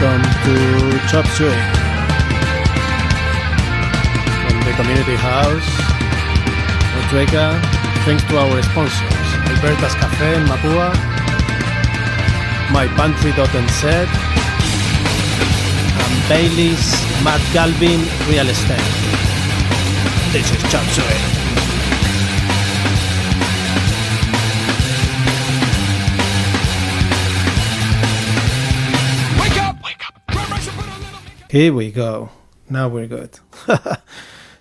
Welcome 0.00 0.22
to 0.22 0.98
Chop 1.08 1.26
Suey 1.26 1.52
from 4.48 4.56
the 4.64 4.72
community 4.72 5.14
house. 5.14 5.68
Otrueca, 6.96 7.60
thanks 8.06 8.24
to 8.24 8.38
our 8.38 8.62
sponsors 8.62 9.28
Alberta's 9.52 9.94
Cafe 9.96 10.36
in 10.36 10.44
Mapua, 10.46 10.94
MyPantry.nz, 12.72 13.84
and 16.00 16.14
Bayleys 16.30 16.96
Matt 17.22 17.42
Galvin 17.52 18.00
Real 18.26 18.48
Estate. 18.48 18.80
This 20.32 20.50
is 20.50 20.62
Chop 20.72 20.86
Suey. 20.94 21.39
Here 31.50 31.72
we 31.72 31.90
go. 31.90 32.30
Now 32.68 32.86
we're 32.86 33.08
good. 33.08 33.40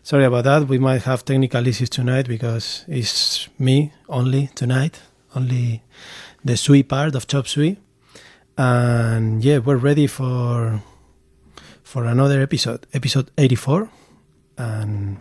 Sorry 0.01 0.25
about 0.25 0.45
that. 0.45 0.67
We 0.67 0.79
might 0.79 1.03
have 1.03 1.23
technical 1.23 1.67
issues 1.67 1.87
tonight 1.87 2.27
because 2.27 2.83
it's 2.87 3.47
me 3.59 3.93
only 4.07 4.49
tonight, 4.55 4.99
only 5.35 5.83
the 6.43 6.57
sweet 6.57 6.89
part 6.89 7.13
of 7.13 7.27
Chop 7.27 7.47
Suey. 7.47 7.77
And 8.57 9.43
yeah, 9.43 9.59
we're 9.59 9.77
ready 9.77 10.07
for 10.07 10.81
for 11.83 12.05
another 12.05 12.41
episode, 12.41 12.87
episode 12.91 13.29
84. 13.37 13.87
And 14.57 15.17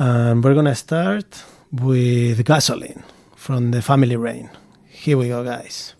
and 0.00 0.42
we're 0.42 0.54
gonna 0.54 0.74
start 0.74 1.44
with 1.70 2.44
gasoline 2.44 3.04
from 3.36 3.70
the 3.70 3.80
family 3.82 4.16
rain. 4.16 4.50
Here 4.88 5.16
we 5.16 5.28
go, 5.28 5.44
guys. 5.44 5.94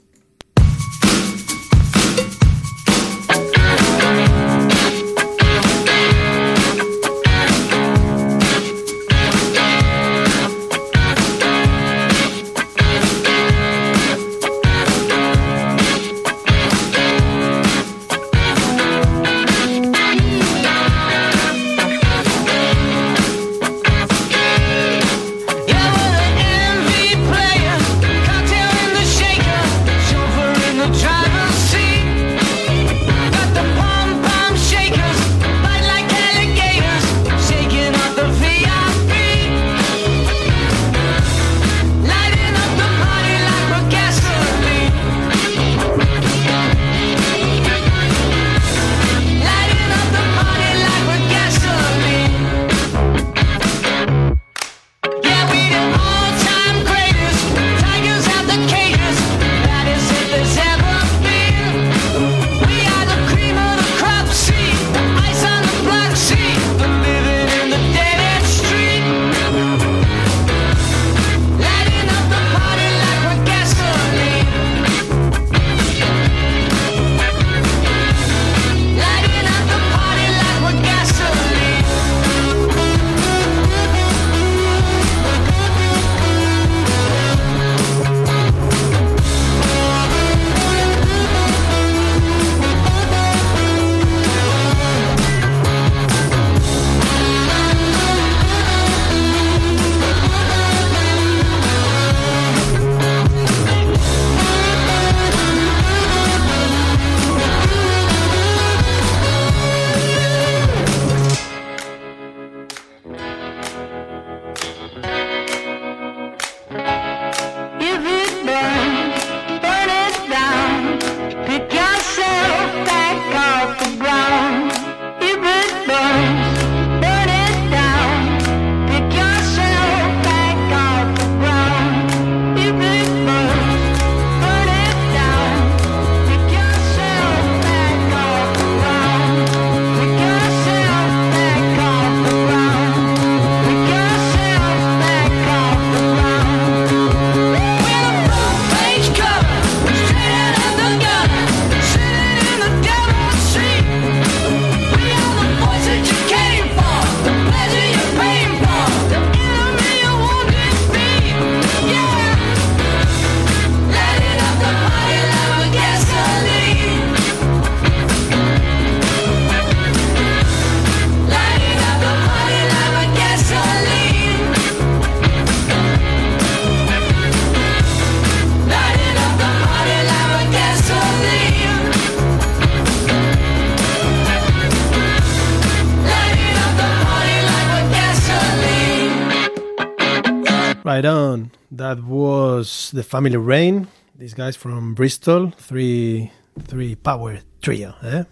Family 193.15 193.37
Rain, 193.37 193.87
these 194.19 194.34
guys 194.34 194.57
from 194.57 194.93
Bristol, 194.95 195.53
three 195.57 196.33
three 196.66 196.97
power 196.97 197.39
trio, 197.63 197.95
eh? 198.03 198.25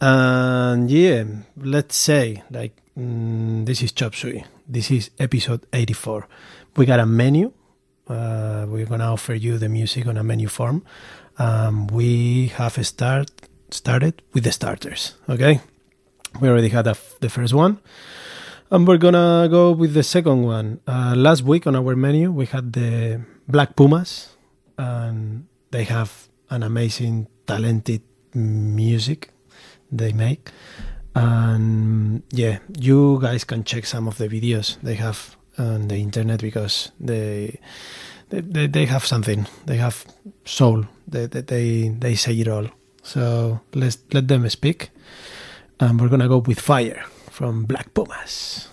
And 0.00 0.90
yeah, 0.90 1.24
let's 1.58 1.96
say 1.96 2.42
like 2.50 2.80
mm, 2.98 3.66
this 3.66 3.82
is 3.82 3.92
Chop 3.92 4.14
Suey. 4.14 4.42
This 4.66 4.90
is 4.90 5.10
episode 5.18 5.66
84. 5.74 6.26
We 6.78 6.86
got 6.86 6.98
a 6.98 7.04
menu. 7.04 7.52
Uh, 8.08 8.64
we're 8.70 8.86
gonna 8.86 9.12
offer 9.12 9.34
you 9.34 9.58
the 9.58 9.68
music 9.68 10.06
on 10.06 10.16
a 10.16 10.24
menu 10.24 10.48
form. 10.48 10.82
Um, 11.36 11.86
we 11.88 12.46
have 12.56 12.80
start 12.86 13.30
started 13.70 14.22
with 14.32 14.44
the 14.44 14.52
starters. 14.52 15.16
Okay, 15.28 15.60
we 16.40 16.48
already 16.48 16.70
had 16.70 16.86
the 16.86 17.28
first 17.28 17.52
one, 17.52 17.80
and 18.70 18.88
we're 18.88 18.96
gonna 18.96 19.46
go 19.50 19.72
with 19.72 19.92
the 19.92 20.02
second 20.02 20.44
one. 20.44 20.80
Uh, 20.86 21.12
last 21.14 21.42
week 21.42 21.66
on 21.66 21.76
our 21.76 21.94
menu 21.94 22.32
we 22.32 22.46
had 22.46 22.72
the 22.72 23.20
Black 23.50 23.76
Pumas, 23.76 24.36
and 24.78 25.46
they 25.70 25.84
have 25.84 26.28
an 26.50 26.62
amazing, 26.62 27.28
talented 27.46 28.02
music 28.34 29.30
they 29.90 30.12
make. 30.12 30.50
And 31.14 32.22
yeah, 32.30 32.58
you 32.78 33.18
guys 33.20 33.44
can 33.44 33.64
check 33.64 33.84
some 33.86 34.06
of 34.06 34.18
the 34.18 34.28
videos 34.28 34.80
they 34.82 34.94
have 34.94 35.36
on 35.58 35.88
the 35.88 35.96
internet 35.96 36.40
because 36.40 36.92
they 37.00 37.58
they, 38.30 38.68
they, 38.68 38.86
have 38.86 39.04
something. 39.04 39.46
They 39.66 39.76
have 39.76 40.04
soul. 40.44 40.86
They, 41.08 41.26
they 41.26 41.88
they 41.88 42.14
say 42.14 42.34
it 42.34 42.48
all. 42.48 42.66
So 43.02 43.60
let's 43.74 43.98
let 44.12 44.28
them 44.28 44.48
speak, 44.48 44.90
and 45.80 46.00
we're 46.00 46.08
gonna 46.08 46.28
go 46.28 46.38
with 46.38 46.60
fire 46.60 47.04
from 47.30 47.64
Black 47.64 47.92
Pumas. 47.92 48.69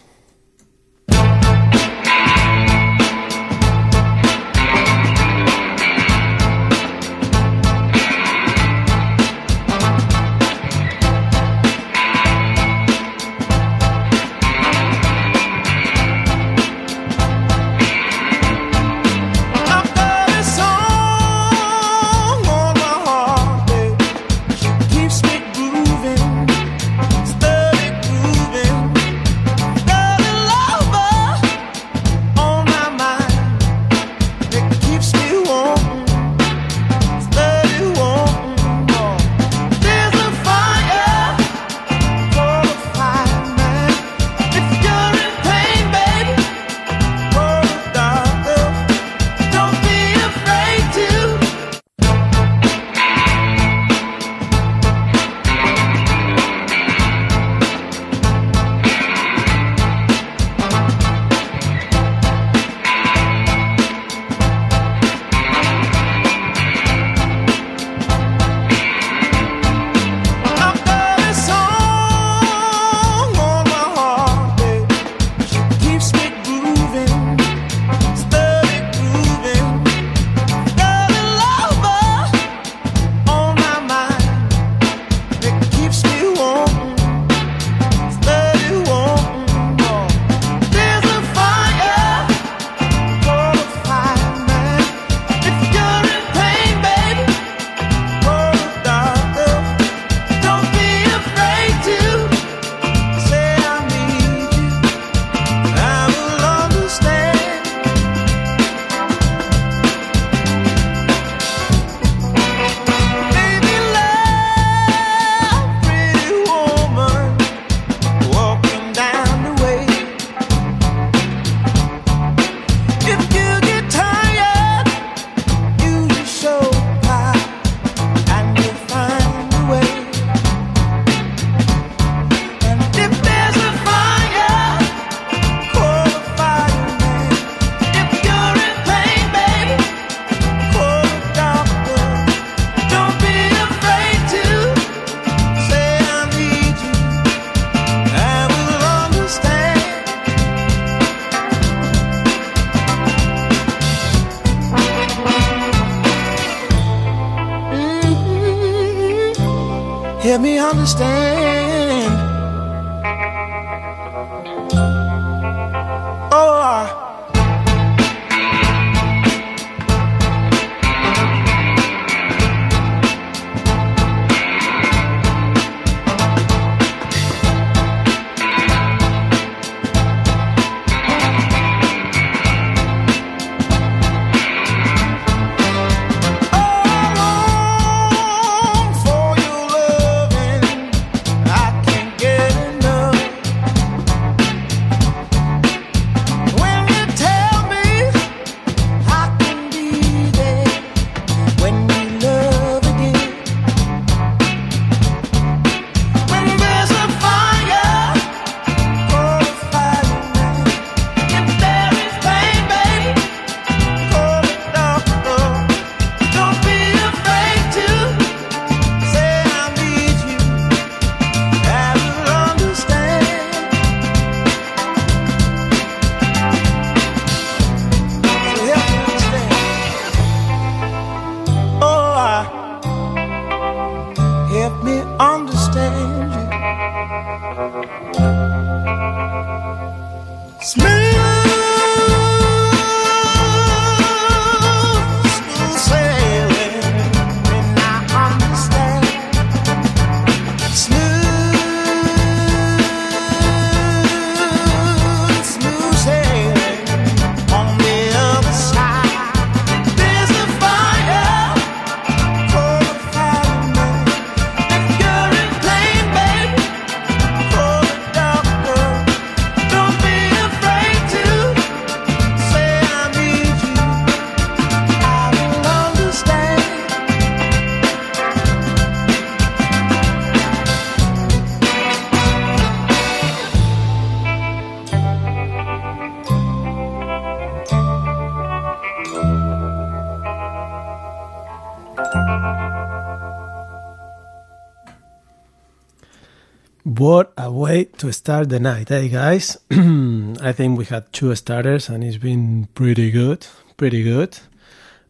What 296.98 297.32
a 297.38 297.52
way 297.52 297.86
to 298.00 298.12
start 298.12 298.50
the 298.50 298.60
night, 298.60 298.90
hey 298.90 299.08
guys? 299.10 299.56
I 299.72 300.52
think 300.52 300.80
we 300.80 300.86
had 300.86 301.14
two 301.14 301.36
starters 301.36 301.90
and 301.90 302.04
it's 302.04 302.18
been 302.18 302.70
pretty 302.74 303.12
good, 303.12 303.46
pretty 303.76 304.02
good. 304.02 304.40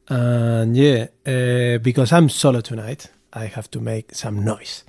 And 0.10 0.76
yeah, 0.76 1.08
uh, 1.26 1.78
because 1.78 2.12
I'm 2.12 2.28
solo 2.28 2.60
tonight, 2.60 3.10
I 3.32 3.46
have 3.46 3.72
to 3.72 3.80
make 3.80 4.14
some 4.14 4.44
noise. 4.44 4.84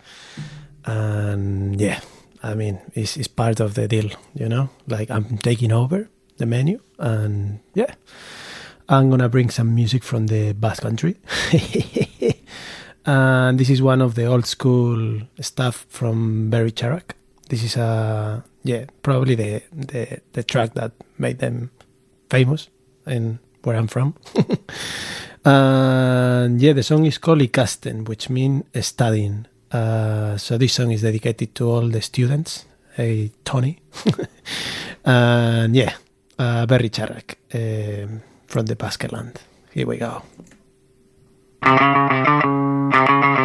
And 0.87 1.81
yeah, 1.81 2.01
I 2.43 2.55
mean, 2.55 2.81
it's, 2.95 3.17
it's 3.17 3.29
part 3.29 3.61
of 3.61 3.75
the 3.75 3.87
deal, 3.87 4.11
you 4.35 4.49
know? 4.49 4.71
Like 4.89 5.09
I'm 5.09 5.39
taking 5.39 5.71
over 5.71 6.09
the 6.39 6.47
menu 6.47 6.81
and 6.99 7.61
yeah, 7.75 7.95
I'm 8.89 9.09
gonna 9.09 9.29
bring 9.29 9.51
some 9.51 9.73
music 9.73 10.03
from 10.03 10.27
the 10.27 10.53
Basque 10.53 10.83
Country. 10.83 11.15
and 13.09 13.59
this 13.59 13.71
is 13.71 13.81
one 13.81 14.03
of 14.03 14.15
the 14.17 14.27
old 14.27 14.45
school 14.45 15.23
stuff 15.41 15.87
from 15.89 16.51
Berri 16.51 16.73
Txarrak. 16.73 17.13
This 17.49 17.65
is 17.65 17.77
a 17.77 18.45
yeah, 18.65 18.85
probably 19.03 19.35
the, 19.35 19.63
the 19.73 20.21
the 20.35 20.43
track 20.43 20.75
that 20.75 20.93
made 21.17 21.39
them 21.39 21.71
famous 22.29 22.69
in 23.07 23.39
where 23.63 23.77
I'm 23.77 23.87
from. 23.89 24.15
and 25.45 26.61
yeah, 26.61 26.75
the 26.75 26.83
song 26.83 27.07
is 27.07 27.17
called 27.17 27.41
Ikasten, 27.41 28.07
which 28.07 28.29
means 28.29 28.65
studying. 28.83 29.47
Uh, 29.73 30.37
so 30.37 30.59
this 30.59 30.75
song 30.75 30.93
is 30.93 31.01
dedicated 31.01 31.55
to 31.55 31.71
all 31.71 31.89
the 31.89 32.03
students. 32.03 32.67
Hey, 32.95 33.31
Tony. 33.43 33.81
and 35.07 35.75
yeah, 35.75 35.95
uh, 36.39 36.67
Berri 36.67 36.91
Txarrak 36.91 37.37
um, 37.55 38.21
from 38.47 38.67
the 38.67 38.77
Basque 38.77 39.11
land. 39.11 39.41
Here 39.73 39.87
we 39.87 39.97
go. 39.97 40.23
Gaur 42.99 43.38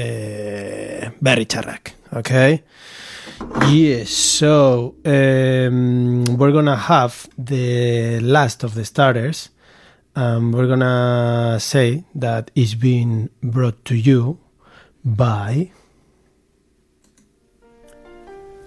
uh, 0.00 1.10
Berri 1.20 1.46
Txarrak. 1.46 1.92
Okay. 2.12 2.62
Yes. 3.68 4.10
So 4.10 4.96
um, 5.04 6.24
we're 6.36 6.52
gonna 6.52 6.76
have 6.76 7.28
the 7.38 8.20
last 8.20 8.64
of 8.64 8.74
the 8.74 8.84
starters. 8.84 9.50
Um, 10.16 10.52
we're 10.52 10.66
gonna 10.66 11.58
say 11.60 12.04
that 12.14 12.50
it's 12.54 12.74
been 12.74 13.30
brought 13.42 13.84
to 13.86 13.94
you 13.94 14.38
by 15.04 15.70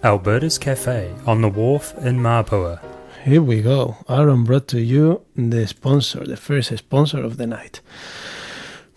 Alberta's 0.03 0.57
Cafe 0.57 1.13
on 1.25 1.41
the 1.41 1.49
wharf 1.49 1.93
in 1.97 2.19
Mapua. 2.19 2.79
Here 3.23 3.41
we 3.41 3.61
go. 3.61 3.97
Aaron 4.09 4.43
brought 4.43 4.67
to 4.69 4.81
you 4.81 5.21
the 5.35 5.65
sponsor, 5.65 6.25
the 6.25 6.35
first 6.35 6.77
sponsor 6.77 7.23
of 7.23 7.37
the 7.37 7.47
night. 7.47 7.79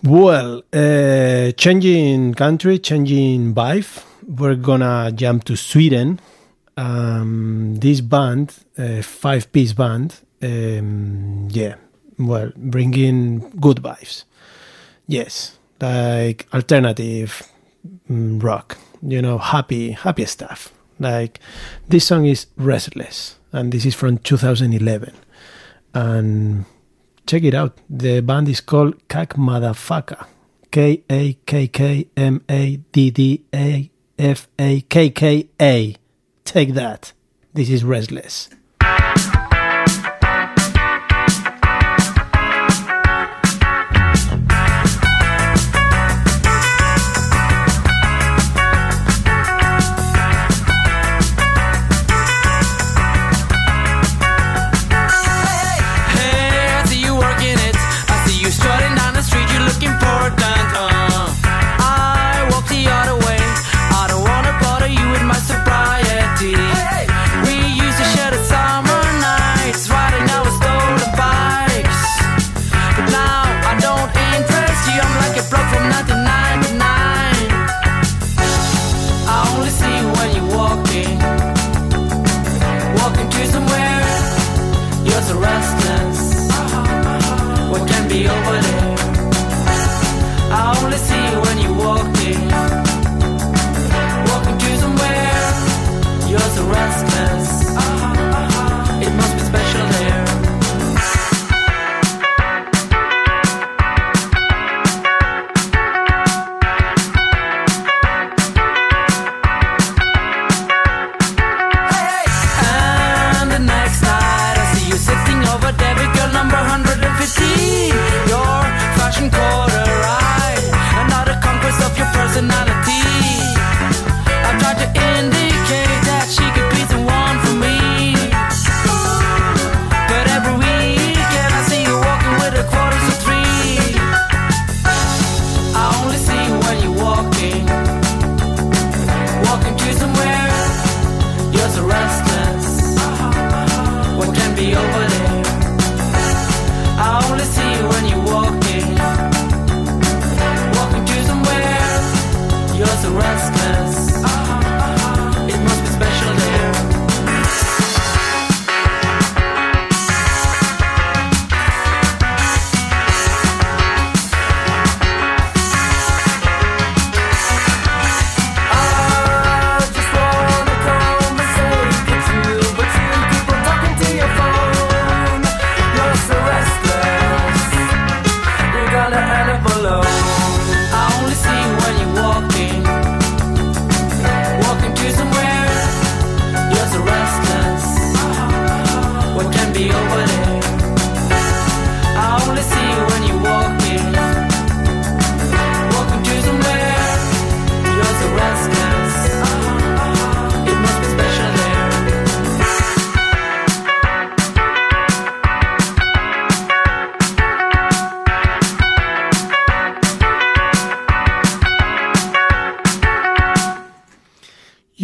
Well, 0.02 0.62
uh, 0.72 1.52
changing 1.52 2.34
country, 2.34 2.78
changing 2.78 3.54
vibe. 3.54 4.04
We're 4.26 4.54
gonna 4.54 5.10
jump 5.12 5.44
to 5.44 5.56
Sweden. 5.56 6.20
Um, 6.76 7.76
this 7.76 8.02
band, 8.02 8.54
uh, 8.76 9.00
five-piece 9.00 9.72
band, 9.72 10.20
um, 10.42 11.48
yeah, 11.50 11.76
well, 12.18 12.52
bringing 12.56 13.50
good 13.58 13.78
vibes. 13.78 14.24
Yes, 15.06 15.58
like 15.80 16.46
alternative 16.52 17.42
mm, 18.10 18.42
rock, 18.42 18.76
you 19.00 19.22
know, 19.22 19.38
happy, 19.38 19.92
happy 19.92 20.26
stuff. 20.26 20.74
Like 20.98 21.40
this 21.88 22.06
song 22.06 22.26
is 22.26 22.46
Restless, 22.56 23.36
and 23.52 23.72
this 23.72 23.86
is 23.86 23.94
from 23.94 24.18
2011. 24.18 25.14
And 25.94 26.66
check 27.26 27.42
it 27.42 27.54
out. 27.54 27.78
The 27.90 28.20
band 28.20 28.48
is 28.48 28.60
called 28.60 29.06
Kakkmaddafakka. 29.08 30.26
K 30.70 31.02
A 31.10 31.34
K 31.46 31.68
K 31.68 32.08
M 32.16 32.44
A 32.48 32.76
D 32.92 33.10
D 33.10 33.42
A 33.54 33.90
F 34.18 34.48
A 34.58 34.80
K 34.82 35.10
K 35.10 35.48
A. 35.60 35.96
Take 36.44 36.74
that. 36.74 37.12
This 37.54 37.70
is 37.70 37.84
Restless. 37.84 38.48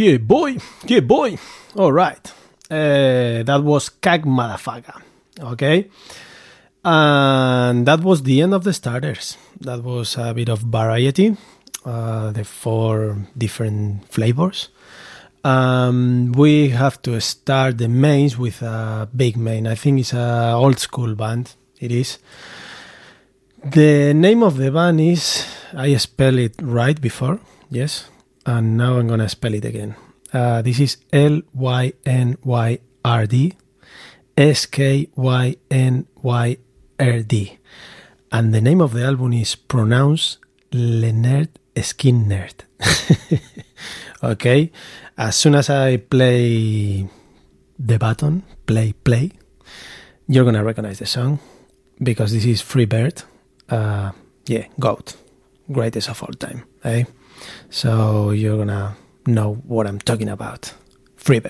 Yeah, 0.03 0.19
boy. 0.19 0.57
Yeah, 0.85 0.99
boy. 0.99 1.39
All 1.77 1.93
right. 1.93 2.27
Uh, 2.69 3.45
that 3.45 3.63
was 3.63 3.89
Kag 3.89 4.25
Motherfucker. 4.25 5.01
Okay. 5.39 5.91
And 6.85 7.87
that 7.87 8.01
was 8.01 8.25
the 8.25 8.43
end 8.43 8.53
of 8.53 8.65
the 8.65 8.73
starters. 8.73 9.37
That 9.61 9.85
was 9.85 10.17
a 10.17 10.35
bit 10.35 10.49
of 10.49 10.59
variety. 10.59 11.37
Uh, 11.85 12.33
the 12.33 12.43
four 12.43 13.17
different 13.39 14.09
flavors. 14.09 14.71
Um, 15.45 16.33
we 16.33 16.71
have 16.71 17.01
to 17.03 17.21
start 17.21 17.79
the 17.79 17.89
mains 17.89 18.37
with 18.37 18.61
a 18.61 19.09
big 19.15 19.37
main. 19.37 19.69
I 19.69 19.77
think 19.77 20.01
it's 20.01 20.15
a 20.15 20.55
old 20.57 20.81
school 20.81 21.15
band. 21.15 21.55
It 21.79 21.93
is. 21.93 22.19
The 23.65 24.15
name 24.15 24.43
of 24.43 24.57
the 24.57 24.73
band 24.73 25.01
is 25.01 25.47
I 25.73 25.95
spell 25.95 26.39
it 26.39 26.55
right 26.61 27.01
before, 27.01 27.39
yes, 27.71 28.09
and 28.47 28.77
now 28.77 28.99
I'm 28.99 29.09
gonna 29.09 29.29
spell 29.29 29.55
it 29.55 29.65
again. 29.65 29.95
Uh, 30.33 30.63
this 30.63 30.81
is 30.81 30.97
L 31.13 31.43
Y 31.55 31.93
N 32.07 32.37
Y 32.45 32.79
R 33.05 33.27
D 33.27 33.55
S 34.37 34.67
K 34.67 35.09
Y 35.15 35.57
N 35.71 36.07
Y 36.23 36.57
R 36.99 37.21
D, 37.21 37.59
and 38.31 38.55
the 38.55 38.61
name 38.61 38.81
of 38.81 38.93
the 38.93 39.05
album 39.05 39.33
is 39.33 39.55
pronounced 39.55 40.39
Leonard 40.73 41.51
Skin 41.81 42.27
Nerd. 42.27 42.65
okay, 44.23 44.73
as 45.17 45.37
soon 45.37 45.55
as 45.55 45.71
I 45.71 45.99
play 45.99 47.07
the 47.79 47.99
button, 47.99 48.43
play 48.67 48.93
play, 48.93 49.33
you're 50.27 50.45
gonna 50.45 50.65
recognize 50.65 50.99
the 50.99 51.07
song 51.07 51.39
because 52.03 52.33
this 52.33 52.45
is 52.45 52.61
Free 52.61 52.87
Bird. 52.87 53.23
Uh, 53.69 54.13
yeah, 54.47 54.67
GOAT, 54.79 55.17
greatest 55.71 56.09
of 56.09 56.23
all 56.23 56.33
time. 56.35 56.65
Eh? 56.85 57.05
So 57.71 58.31
you're 58.31 58.59
gonna 58.59 58.97
know 59.27 59.55
what 59.67 59.87
I'm 59.87 59.99
talking 59.99 60.29
about. 60.29 60.73
Free 61.17 61.41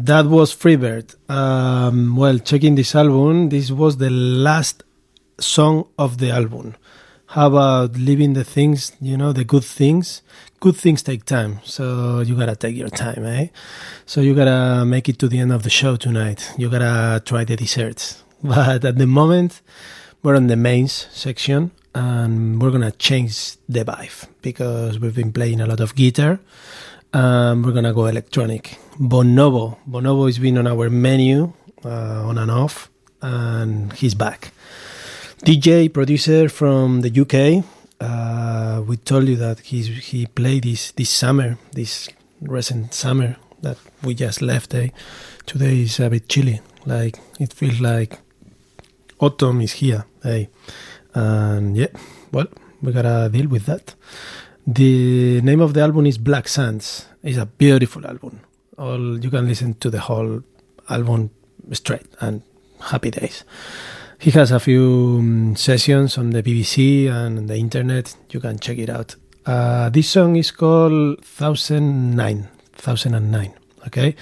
That 0.00 0.26
was 0.26 0.54
Freebird. 0.54 1.16
Um, 1.28 2.14
well, 2.14 2.38
checking 2.38 2.76
this 2.76 2.94
album, 2.94 3.48
this 3.48 3.72
was 3.72 3.96
the 3.96 4.10
last 4.10 4.84
song 5.40 5.88
of 5.98 6.18
the 6.18 6.30
album. 6.30 6.76
How 7.26 7.48
about 7.48 7.96
leaving 7.96 8.34
the 8.34 8.44
things, 8.44 8.92
you 9.00 9.16
know, 9.16 9.32
the 9.32 9.42
good 9.42 9.64
things? 9.64 10.22
Good 10.60 10.76
things 10.76 11.02
take 11.02 11.24
time, 11.24 11.58
so 11.64 12.20
you 12.20 12.36
gotta 12.36 12.54
take 12.54 12.76
your 12.76 12.90
time, 12.90 13.24
eh? 13.24 13.48
So 14.06 14.20
you 14.20 14.36
gotta 14.36 14.84
make 14.84 15.08
it 15.08 15.18
to 15.18 15.26
the 15.26 15.40
end 15.40 15.50
of 15.50 15.64
the 15.64 15.70
show 15.70 15.96
tonight. 15.96 16.48
You 16.56 16.70
gotta 16.70 17.20
try 17.24 17.42
the 17.44 17.56
desserts. 17.56 18.22
But 18.42 18.84
at 18.84 18.98
the 18.98 19.06
moment, 19.08 19.62
we're 20.22 20.36
on 20.36 20.46
the 20.46 20.56
mains 20.56 21.08
section 21.10 21.72
and 21.92 22.62
we're 22.62 22.70
gonna 22.70 22.92
change 22.92 23.56
the 23.68 23.84
vibe 23.84 24.28
because 24.42 25.00
we've 25.00 25.16
been 25.16 25.32
playing 25.32 25.60
a 25.60 25.66
lot 25.66 25.80
of 25.80 25.96
guitar 25.96 26.38
um, 27.12 27.62
we're 27.62 27.72
gonna 27.72 27.92
go 27.92 28.06
electronic. 28.06 28.78
Bonobo. 28.98 29.78
Bonobo 29.88 30.26
has 30.26 30.38
been 30.38 30.58
on 30.58 30.66
our 30.66 30.90
menu 30.90 31.52
uh, 31.84 32.26
on 32.26 32.38
and 32.38 32.50
off, 32.50 32.90
and 33.22 33.92
he's 33.94 34.14
back. 34.14 34.52
DJ 35.44 35.92
producer 35.92 36.48
from 36.48 37.02
the 37.02 37.10
UK. 37.10 37.64
Uh, 38.00 38.82
we 38.86 38.96
told 38.96 39.28
you 39.28 39.36
that 39.36 39.60
he's 39.60 39.86
he 40.10 40.26
played 40.26 40.64
this 40.64 40.92
this 40.92 41.10
summer, 41.10 41.58
this 41.72 42.08
recent 42.40 42.94
summer 42.94 43.36
that 43.62 43.78
we 44.02 44.14
just 44.14 44.42
left. 44.42 44.74
Eh? 44.74 44.88
Today 45.46 45.82
is 45.82 46.00
a 46.00 46.10
bit 46.10 46.28
chilly. 46.28 46.60
Like 46.86 47.18
it 47.40 47.52
feels 47.52 47.80
like 47.80 48.18
autumn 49.20 49.60
is 49.60 49.72
here. 49.72 50.04
Eh? 50.24 50.46
And 51.14 51.76
yeah, 51.76 51.88
well, 52.32 52.46
we 52.82 52.92
gotta 52.92 53.28
deal 53.32 53.48
with 53.48 53.66
that. 53.66 53.94
The 54.70 55.40
name 55.40 55.62
of 55.62 55.72
the 55.72 55.80
album 55.80 56.04
is 56.04 56.18
Black 56.18 56.46
Sands. 56.46 57.06
It's 57.22 57.38
a 57.38 57.46
beautiful 57.46 58.06
album. 58.06 58.40
All 58.76 59.18
you 59.18 59.30
can 59.30 59.48
listen 59.48 59.72
to 59.80 59.88
the 59.88 59.98
whole 59.98 60.42
album 60.90 61.30
straight 61.72 62.06
and 62.20 62.42
happy 62.78 63.10
days. 63.10 63.44
He 64.18 64.30
has 64.32 64.50
a 64.52 64.60
few 64.60 65.16
um, 65.20 65.56
sessions 65.56 66.18
on 66.18 66.30
the 66.30 66.42
BBC 66.42 67.10
and 67.10 67.38
on 67.38 67.46
the 67.46 67.56
internet. 67.56 68.14
You 68.28 68.40
can 68.40 68.58
check 68.58 68.76
it 68.76 68.90
out. 68.90 69.16
Uh, 69.46 69.88
this 69.88 70.10
song 70.10 70.36
is 70.36 70.50
called 70.50 71.20
1009. 71.24 72.48
1009. 72.84 73.54
Okay, 73.86 74.16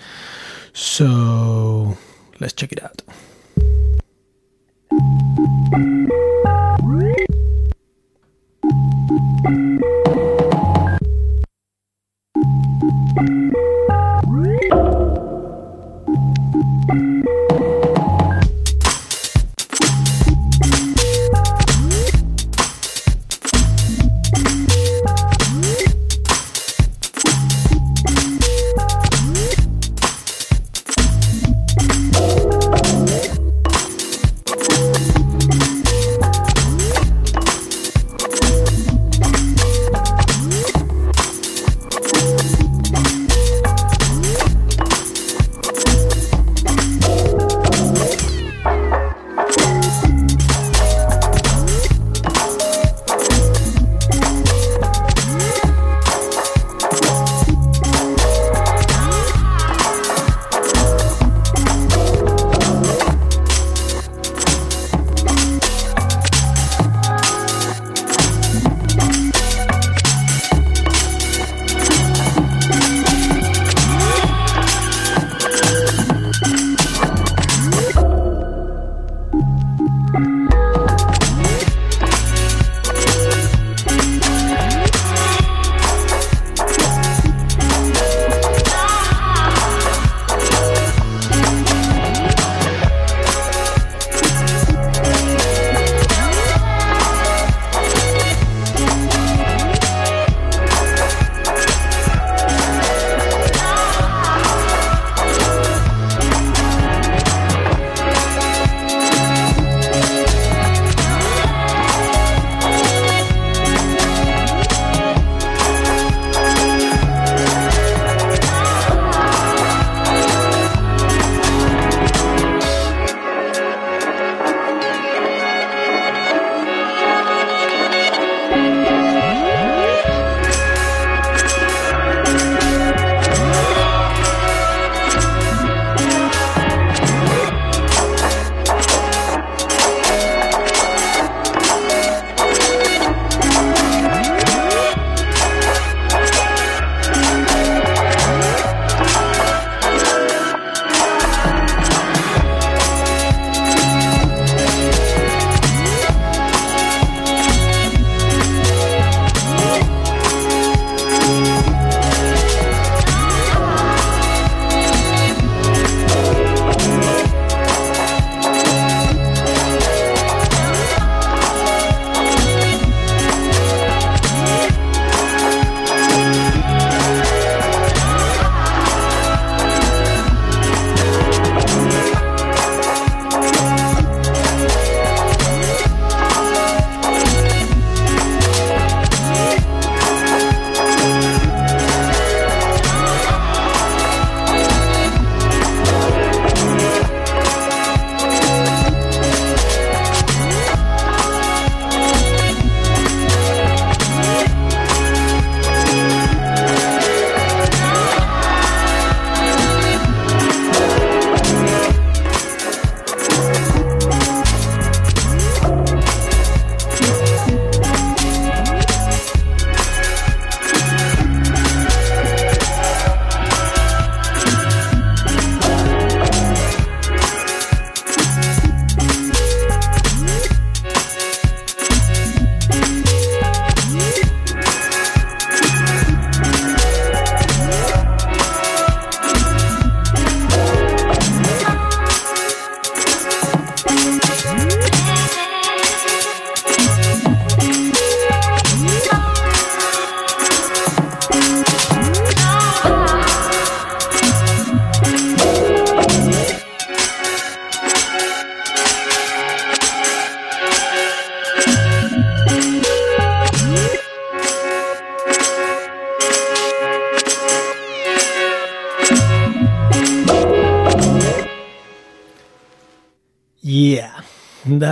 so 0.73 1.99
let's 2.39 2.53
check 2.53 2.71
it 2.71 2.85
out. 2.85 3.03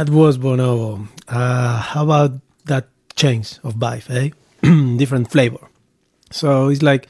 That 0.04 0.12
was 0.12 0.38
Bonobo. 0.38 1.08
Uh, 1.28 1.78
how 1.78 2.04
about 2.04 2.32
that 2.66 2.88
change 3.16 3.58
of 3.62 3.74
vibe, 3.76 4.10
eh? 4.10 4.96
Different 4.98 5.30
flavor. 5.30 5.68
So 6.30 6.68
it's 6.68 6.82
like 6.82 7.08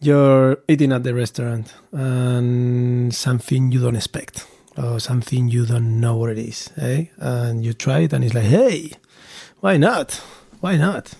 you're 0.00 0.58
eating 0.68 0.92
at 0.92 1.02
the 1.02 1.14
restaurant 1.14 1.72
and 1.92 3.14
something 3.14 3.72
you 3.72 3.80
don't 3.80 3.96
expect 3.96 4.46
or 4.76 5.00
something 5.00 5.48
you 5.48 5.64
don't 5.66 6.00
know 6.00 6.16
what 6.16 6.30
it 6.30 6.38
is, 6.38 6.70
eh? 6.76 7.06
And 7.18 7.64
you 7.64 7.72
try 7.72 8.00
it 8.00 8.12
and 8.12 8.24
it's 8.24 8.34
like, 8.34 8.44
hey, 8.44 8.92
why 9.60 9.76
not? 9.76 10.14
Why 10.60 10.76
not? 10.76 11.14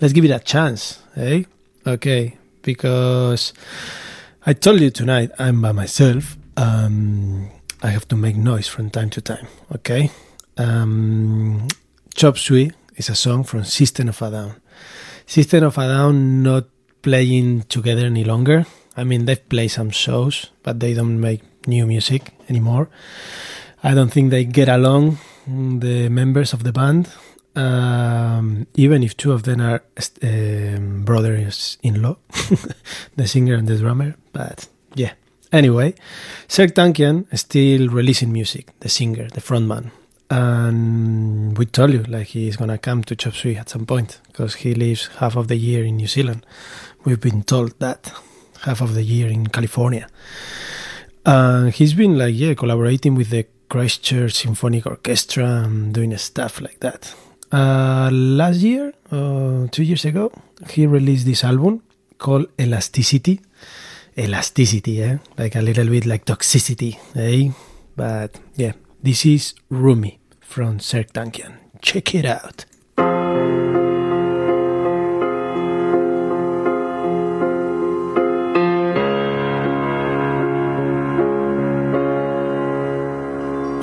Let's 0.00 0.14
give 0.14 0.24
it 0.24 0.30
a 0.30 0.38
chance, 0.38 1.02
eh? 1.16 1.44
Okay, 1.86 2.38
because 2.62 3.52
I 4.46 4.54
told 4.54 4.80
you 4.80 4.90
tonight 4.90 5.30
I'm 5.38 5.60
by 5.60 5.72
myself. 5.72 6.36
Um, 6.56 7.50
I 7.82 7.90
have 7.90 8.06
to 8.08 8.16
make 8.16 8.36
noise 8.36 8.68
from 8.68 8.90
time 8.90 9.10
to 9.10 9.20
time, 9.20 9.48
okay? 9.74 10.10
Um, 10.56 11.66
Chop 12.14 12.38
Suey 12.38 12.70
is 12.94 13.08
a 13.08 13.16
song 13.16 13.42
from 13.42 13.64
System 13.64 14.08
of 14.08 14.22
a 14.22 14.30
Down. 14.30 14.54
System 15.26 15.64
of 15.64 15.76
a 15.78 15.88
Down 15.88 16.44
not 16.44 16.66
playing 17.02 17.62
together 17.62 18.06
any 18.06 18.22
longer. 18.22 18.66
I 18.96 19.02
mean, 19.02 19.24
they've 19.24 19.48
played 19.48 19.72
some 19.72 19.90
shows, 19.90 20.50
but 20.62 20.78
they 20.78 20.94
don't 20.94 21.20
make 21.20 21.42
new 21.66 21.84
music 21.84 22.32
anymore. 22.48 22.88
I 23.82 23.94
don't 23.94 24.12
think 24.12 24.30
they 24.30 24.44
get 24.44 24.68
along, 24.68 25.18
mm, 25.50 25.80
the 25.80 26.08
members 26.08 26.52
of 26.52 26.62
the 26.62 26.72
band, 26.72 27.08
um, 27.56 28.68
even 28.74 29.02
if 29.02 29.16
two 29.16 29.32
of 29.32 29.42
them 29.42 29.60
are 29.60 29.82
um, 30.22 31.02
brothers 31.04 31.78
in 31.82 32.00
law, 32.00 32.16
the 33.16 33.26
singer 33.26 33.54
and 33.54 33.66
the 33.66 33.76
drummer. 33.76 34.14
But. 34.32 34.68
Anyway, 35.52 35.94
Serj 36.48 36.72
Tankian 36.72 37.26
is 37.30 37.40
still 37.40 37.88
releasing 37.88 38.32
music, 38.32 38.70
the 38.80 38.88
singer, 38.88 39.28
the 39.28 39.40
frontman. 39.40 39.90
And 40.30 41.58
we 41.58 41.66
told 41.66 41.92
you, 41.92 42.04
like, 42.04 42.28
he's 42.28 42.56
gonna 42.56 42.78
come 42.78 43.04
to 43.04 43.14
Chop 43.14 43.34
Suey 43.34 43.56
at 43.56 43.68
some 43.68 43.84
point 43.84 44.18
because 44.28 44.54
he 44.54 44.74
lives 44.74 45.08
half 45.18 45.36
of 45.36 45.48
the 45.48 45.56
year 45.56 45.84
in 45.84 45.98
New 45.98 46.06
Zealand. 46.06 46.46
We've 47.04 47.20
been 47.20 47.42
told 47.42 47.78
that 47.80 48.10
half 48.62 48.80
of 48.80 48.94
the 48.94 49.02
year 49.02 49.28
in 49.28 49.48
California. 49.48 50.08
And 51.26 51.70
he's 51.74 51.92
been 51.92 52.16
like, 52.16 52.34
yeah, 52.34 52.54
collaborating 52.54 53.14
with 53.14 53.28
the 53.28 53.46
Christchurch 53.68 54.32
Symphonic 54.32 54.86
Orchestra 54.86 55.64
and 55.64 55.92
doing 55.92 56.16
stuff 56.16 56.62
like 56.62 56.80
that. 56.80 57.14
Uh, 57.52 58.08
last 58.10 58.60
year, 58.60 58.94
uh, 59.10 59.66
two 59.70 59.82
years 59.82 60.06
ago, 60.06 60.32
he 60.70 60.86
released 60.86 61.26
this 61.26 61.44
album 61.44 61.82
called 62.16 62.46
Elasticity. 62.58 63.40
Elasticity, 64.16 65.02
eh? 65.02 65.18
Like 65.38 65.54
a 65.56 65.62
little 65.62 65.86
bit 65.86 66.04
like 66.04 66.24
toxicity, 66.26 66.98
eh? 67.16 67.50
But 67.96 68.38
yeah, 68.56 68.72
this 69.02 69.24
is 69.24 69.54
Rumi 69.70 70.18
from 70.40 70.78
Serj 70.78 71.12
Tankian. 71.12 71.54
Check 71.80 72.14
it 72.14 72.24
out. 72.26 72.66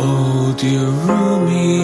Oh 0.02 0.56
dear 0.58 0.86
Rumi, 1.10 1.80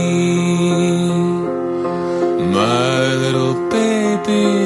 my 2.54 3.14
little 3.16 3.56
baby, 3.70 4.65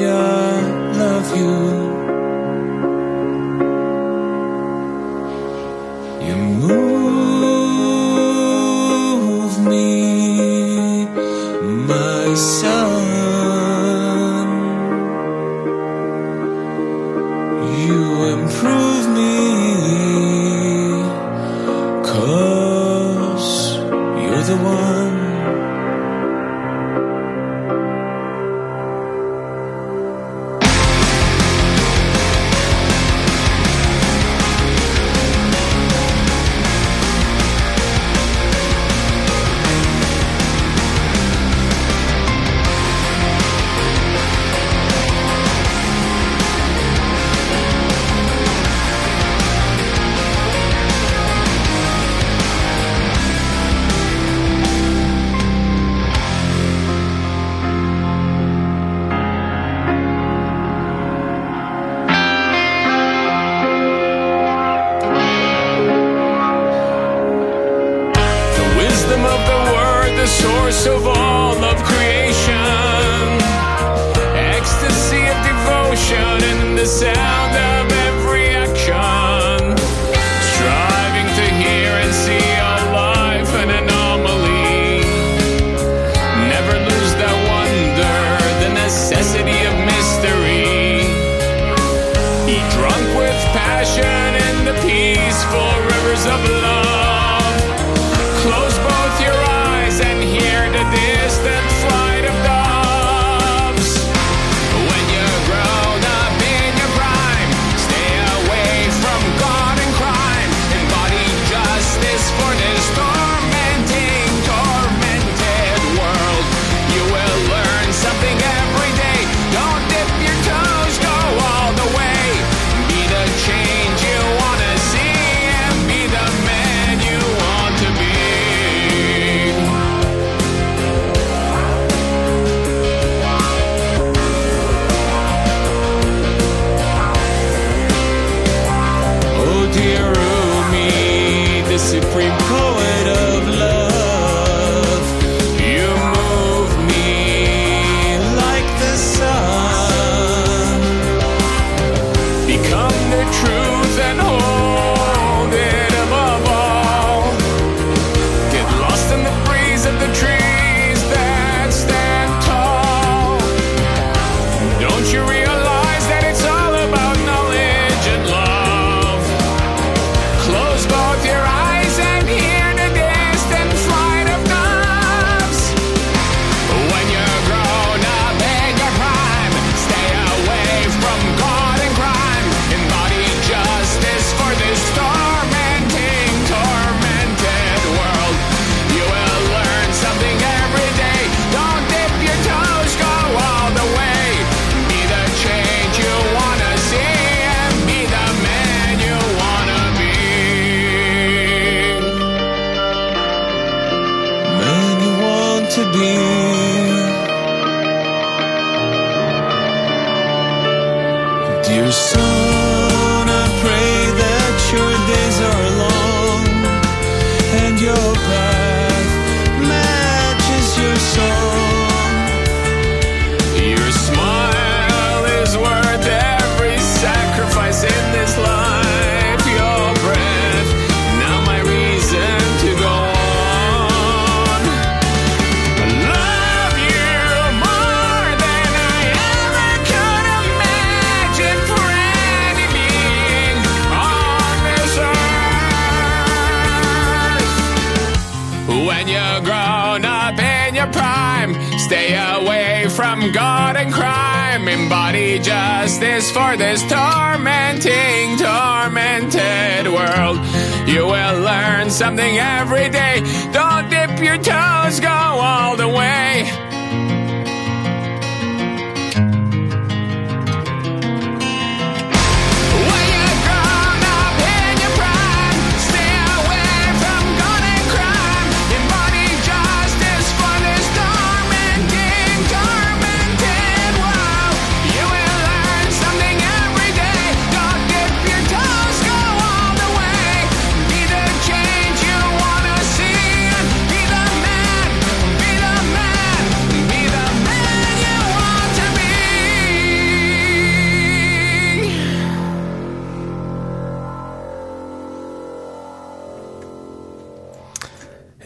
When 248.70 249.08
you're 249.08 249.40
grown 249.40 250.04
up 250.04 250.38
in 250.38 250.76
your 250.76 250.86
prime, 250.92 251.54
stay 251.78 252.14
away 252.14 252.86
from 252.88 253.32
God 253.32 253.74
and 253.74 253.92
crime. 253.92 254.68
Embody 254.68 255.40
justice 255.40 256.30
for 256.30 256.56
this 256.56 256.80
tormenting, 256.82 258.38
tormented 258.38 259.92
world. 259.92 260.38
You 260.86 261.04
will 261.06 261.40
learn 261.40 261.90
something 261.90 262.38
every 262.38 262.88
day. 262.90 263.22
Don't 263.52 263.90
dip 263.90 264.16
your 264.20 264.38
toes, 264.38 265.00
go 265.00 265.08
all 265.08 265.76
the 265.76 265.88
way. 265.88 266.69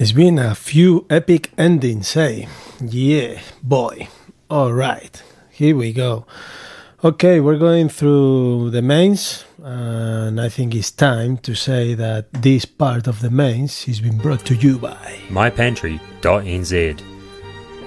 It's 0.04 0.12
been 0.12 0.38
a 0.38 0.54
few 0.54 1.06
epic 1.08 1.50
endings, 1.56 2.14
eh? 2.14 2.44
Yeah, 2.78 3.40
boy. 3.62 4.08
All 4.50 4.74
right, 4.74 5.22
here 5.50 5.74
we 5.74 5.94
go. 5.94 6.26
Okay, 7.02 7.40
we're 7.40 7.56
going 7.56 7.88
through 7.88 8.68
the 8.68 8.82
mains, 8.82 9.46
and 9.62 10.38
I 10.38 10.50
think 10.50 10.74
it's 10.74 10.90
time 10.90 11.38
to 11.38 11.54
say 11.54 11.94
that 11.94 12.30
this 12.34 12.66
part 12.66 13.06
of 13.06 13.22
the 13.22 13.30
mains 13.30 13.84
has 13.84 13.98
been 13.98 14.18
brought 14.18 14.44
to 14.44 14.54
you 14.54 14.78
by 14.78 15.20
mypantry.nz, 15.28 17.00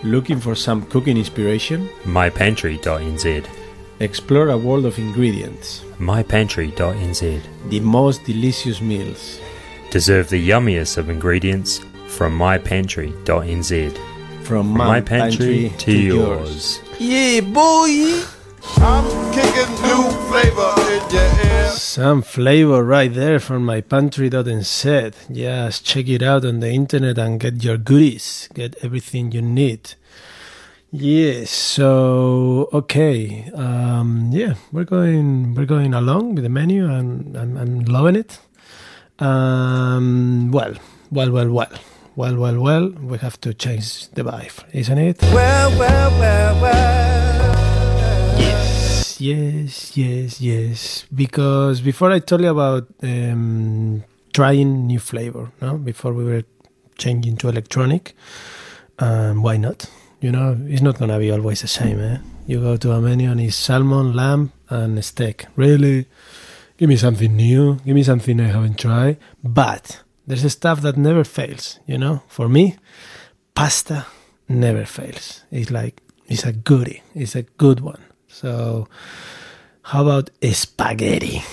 looking 0.02 0.40
for 0.40 0.56
some 0.56 0.88
cooking 0.88 1.18
inspiration. 1.18 1.88
mypantry.nz, 2.06 3.48
Explore 4.00 4.50
a 4.50 4.58
world 4.58 4.88
of 4.88 4.98
ingredients, 4.98 5.84
mypantry.nz. 6.00 7.42
the 7.70 7.80
most 7.82 8.24
delicious 8.24 8.82
meals. 8.82 9.40
Deserve 9.92 10.30
the 10.30 10.50
yummiest 10.50 10.98
of 10.98 11.12
ingredients 11.12 11.80
from 12.18 12.36
mypantry.nz. 12.36 13.94
From 13.94 14.44
From 14.44 14.68
my, 14.70 14.88
my 14.88 15.02
pantry, 15.02 15.72
to 15.78 15.92
yours. 15.92 16.80
Yeah, 16.98 17.42
boy. 17.42 18.24
I'm 18.78 19.06
kicking 19.32 19.72
new 19.86 20.10
flavor 20.26 20.74
in 20.96 21.04
your 21.14 21.30
ear. 21.46 21.70
Some 21.70 22.24
flavor 22.24 22.84
right 22.84 23.14
there 23.14 23.40
from 23.40 23.66
my 23.66 23.82
pantry.nz. 23.82 25.14
Just 25.32 25.86
check 25.86 26.08
it 26.08 26.24
out 26.24 26.44
on 26.44 26.60
the 26.60 26.72
internet 26.72 27.20
and 27.20 27.40
get 27.40 27.64
your 27.64 27.78
goodies. 27.78 28.50
Get 28.56 28.76
everything 28.82 29.32
you 29.32 29.44
need. 29.44 29.94
Yes, 30.92 31.52
so 31.52 32.68
okay. 32.74 33.52
Um, 33.54 34.32
yeah, 34.32 34.56
we're 34.72 34.86
going 34.86 35.54
we're 35.54 35.66
going 35.66 35.94
along 35.94 36.34
with 36.34 36.46
the 36.46 36.50
menu 36.50 36.90
and 36.92 37.38
I'm, 37.38 37.58
I'm 37.58 37.80
loving 37.82 38.16
it. 38.16 38.40
Um, 39.20 40.52
well, 40.52 40.74
well, 41.12 41.32
well, 41.32 41.52
well. 41.52 41.70
Well, 42.18 42.36
well, 42.36 42.60
well, 42.60 42.90
we 42.90 43.20
have 43.20 43.40
to 43.42 43.54
change 43.54 44.10
the 44.10 44.24
vibe, 44.24 44.64
isn't 44.74 44.98
it? 44.98 45.22
Well, 45.22 45.70
well, 45.78 46.10
well, 46.20 46.62
well. 46.64 48.40
Yes, 48.40 49.22
yes, 49.22 49.96
yes, 49.96 50.42
yes. 50.42 51.06
Because 51.14 51.80
before 51.80 52.12
I 52.12 52.18
told 52.18 52.42
you 52.42 52.50
about 52.50 52.88
um, 53.04 54.04
trying 54.34 54.88
new 54.88 54.98
flavor, 54.98 55.52
no, 55.62 55.78
before 55.78 56.12
we 56.12 56.24
were 56.24 56.44
changing 56.98 57.38
to 57.38 57.50
electronic, 57.50 58.16
um, 58.98 59.44
why 59.44 59.58
not? 59.58 59.86
You 60.20 60.32
know, 60.32 60.58
it's 60.66 60.82
not 60.82 60.98
gonna 60.98 61.20
be 61.20 61.30
always 61.30 61.62
the 61.62 61.68
same. 61.68 62.00
Eh? 62.00 62.18
You 62.48 62.62
go 62.62 62.78
to 62.78 62.94
a 62.94 63.00
menu 63.00 63.30
and 63.30 63.42
it's 63.42 63.56
salmon, 63.56 64.14
lamb, 64.14 64.54
and 64.72 65.06
steak. 65.06 65.46
Really, 65.56 66.08
give 66.78 66.90
me 66.90 66.96
something 66.98 67.36
new. 67.36 67.76
Give 67.86 67.94
me 67.94 68.02
something 68.02 68.42
I 68.42 68.48
haven't 68.48 68.80
tried. 68.80 69.18
But 69.44 70.02
there's 70.28 70.44
a 70.44 70.50
stuff 70.50 70.82
that 70.82 70.98
never 70.98 71.24
fails. 71.24 71.80
You 71.88 71.98
know, 71.98 72.22
for 72.28 72.50
me, 72.50 72.76
pasta 73.56 74.06
never 74.48 74.86
fails. 74.86 75.44
It's 75.52 75.72
like 75.72 76.02
it's 76.28 76.44
a 76.44 76.52
goodie. 76.52 77.02
It's 77.16 77.36
a 77.36 77.44
good 77.44 77.80
one. 77.80 78.04
So, 78.28 78.88
how 79.84 80.04
about 80.04 80.30
spaghetti? 80.52 81.44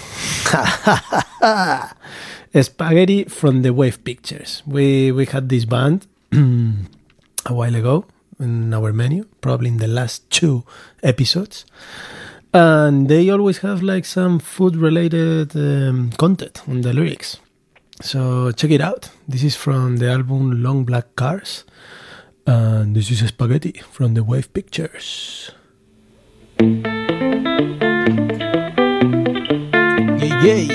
spaghetti 2.63 3.25
from 3.25 3.63
the 3.63 3.73
Wave 3.73 4.05
Pictures. 4.05 4.63
We 4.67 5.13
we 5.13 5.27
had 5.27 5.49
this 5.49 5.65
band 5.65 6.07
a 6.33 7.55
while 7.55 7.75
ago 7.75 8.05
in 8.41 8.75
our 8.75 8.93
menu, 8.93 9.27
probably 9.41 9.69
in 9.69 9.77
the 9.77 9.87
last 9.87 10.29
two 10.31 10.65
episodes, 11.03 11.65
and 12.53 13.09
they 13.09 13.31
always 13.31 13.59
have 13.59 13.83
like 13.83 14.05
some 14.05 14.41
food 14.41 14.77
related 14.77 15.57
um, 15.57 16.11
content 16.19 16.63
on 16.69 16.81
the 16.81 16.93
lyrics. 16.93 17.39
So 18.01 18.51
check 18.53 18.71
it 18.71 18.81
out. 18.81 19.11
This 19.29 19.45
is 19.45 19.57
from 19.57 19.99
the 19.99 20.11
album 20.11 20.63
Long 20.63 20.85
Black 20.85 21.15
Cars. 21.17 21.65
And 22.47 22.95
this 22.95 23.11
is 23.11 23.27
Spaghetti 23.27 23.81
from 23.91 24.15
the 24.15 24.23
Wave 24.25 24.53
Pictures. 24.53 25.51
Yay. 30.45 30.74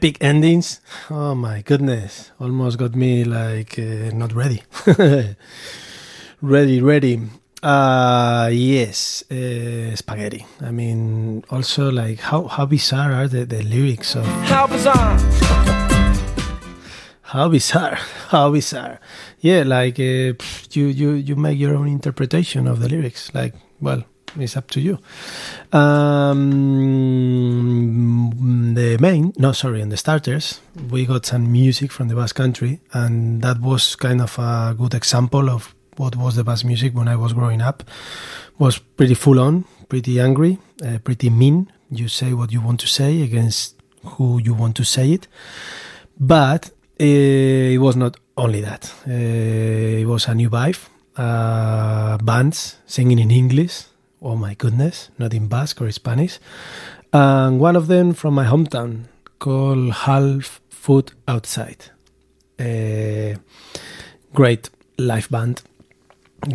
Epic 0.00 0.16
endings. 0.22 0.80
Oh 1.10 1.34
my 1.34 1.60
goodness. 1.60 2.30
Almost 2.40 2.78
got 2.78 2.94
me 2.94 3.22
like 3.24 3.78
uh, 3.78 4.10
not 4.16 4.32
ready. 4.32 4.62
ready, 6.40 6.80
ready. 6.80 7.20
Uh 7.62 8.48
yes, 8.50 9.22
uh, 9.30 9.94
spaghetti. 9.94 10.46
I 10.62 10.70
mean, 10.70 11.44
also 11.50 11.90
like 11.92 12.20
how 12.20 12.44
how 12.48 12.64
bizarre 12.64 13.12
are 13.12 13.28
the, 13.28 13.44
the 13.44 13.62
lyrics 13.62 14.16
of 14.16 14.24
How 14.48 14.66
bizarre. 14.66 15.18
how 17.22 17.48
bizarre, 17.50 17.98
how 18.30 18.50
bizarre. 18.50 18.98
Yeah, 19.40 19.64
like 19.66 20.00
uh, 20.00 20.32
you 20.72 20.86
you 20.86 21.10
you 21.12 21.36
make 21.36 21.58
your 21.58 21.76
own 21.76 21.88
interpretation 21.88 22.66
of 22.66 22.80
the 22.80 22.88
lyrics. 22.88 23.30
Like, 23.34 23.52
well, 23.82 24.04
it's 24.38 24.56
up 24.56 24.70
to 24.70 24.80
you. 24.80 24.96
Um, 25.78 26.40
the 28.80 28.98
main, 28.98 29.32
no, 29.36 29.52
sorry, 29.52 29.80
and 29.82 29.92
the 29.92 29.96
starters, 29.96 30.60
we 30.90 31.04
got 31.04 31.26
some 31.26 31.52
music 31.52 31.92
from 31.92 32.08
the 32.08 32.14
Basque 32.14 32.36
Country, 32.36 32.80
and 32.92 33.42
that 33.42 33.60
was 33.60 33.94
kind 33.96 34.20
of 34.20 34.38
a 34.38 34.74
good 34.76 34.94
example 34.94 35.50
of 35.50 35.74
what 35.96 36.16
was 36.16 36.36
the 36.36 36.44
Basque 36.44 36.64
music 36.64 36.94
when 36.94 37.08
I 37.08 37.16
was 37.16 37.32
growing 37.32 37.60
up. 37.60 37.82
Was 38.58 38.78
pretty 38.78 39.14
full 39.14 39.38
on, 39.40 39.64
pretty 39.88 40.20
angry, 40.20 40.58
uh, 40.84 40.98
pretty 41.04 41.30
mean. 41.30 41.70
You 41.90 42.08
say 42.08 42.32
what 42.32 42.52
you 42.52 42.60
want 42.60 42.80
to 42.80 42.86
say 42.86 43.22
against 43.22 43.76
who 44.04 44.40
you 44.40 44.54
want 44.54 44.76
to 44.76 44.84
say 44.84 45.12
it, 45.12 45.28
but 46.18 46.70
uh, 47.00 47.74
it 47.74 47.78
was 47.78 47.96
not 47.96 48.16
only 48.36 48.60
that. 48.62 48.92
Uh, 49.06 50.02
it 50.02 50.06
was 50.06 50.26
a 50.26 50.34
new 50.34 50.48
vibe. 50.48 50.80
Uh, 51.16 52.16
bands 52.18 52.76
singing 52.86 53.18
in 53.18 53.30
English. 53.30 53.84
Oh 54.22 54.36
my 54.36 54.54
goodness, 54.54 55.10
not 55.18 55.34
in 55.34 55.48
Basque 55.48 55.80
or 55.82 55.90
Spanish. 55.90 56.38
And 57.12 57.58
one 57.58 57.74
of 57.76 57.88
them 57.88 58.14
from 58.14 58.34
my 58.34 58.44
hometown 58.44 59.06
called 59.40 59.92
Half 59.92 60.60
Foot 60.68 61.12
Outside. 61.26 61.90
Great 64.32 64.70
live 64.96 65.28
band. 65.28 65.62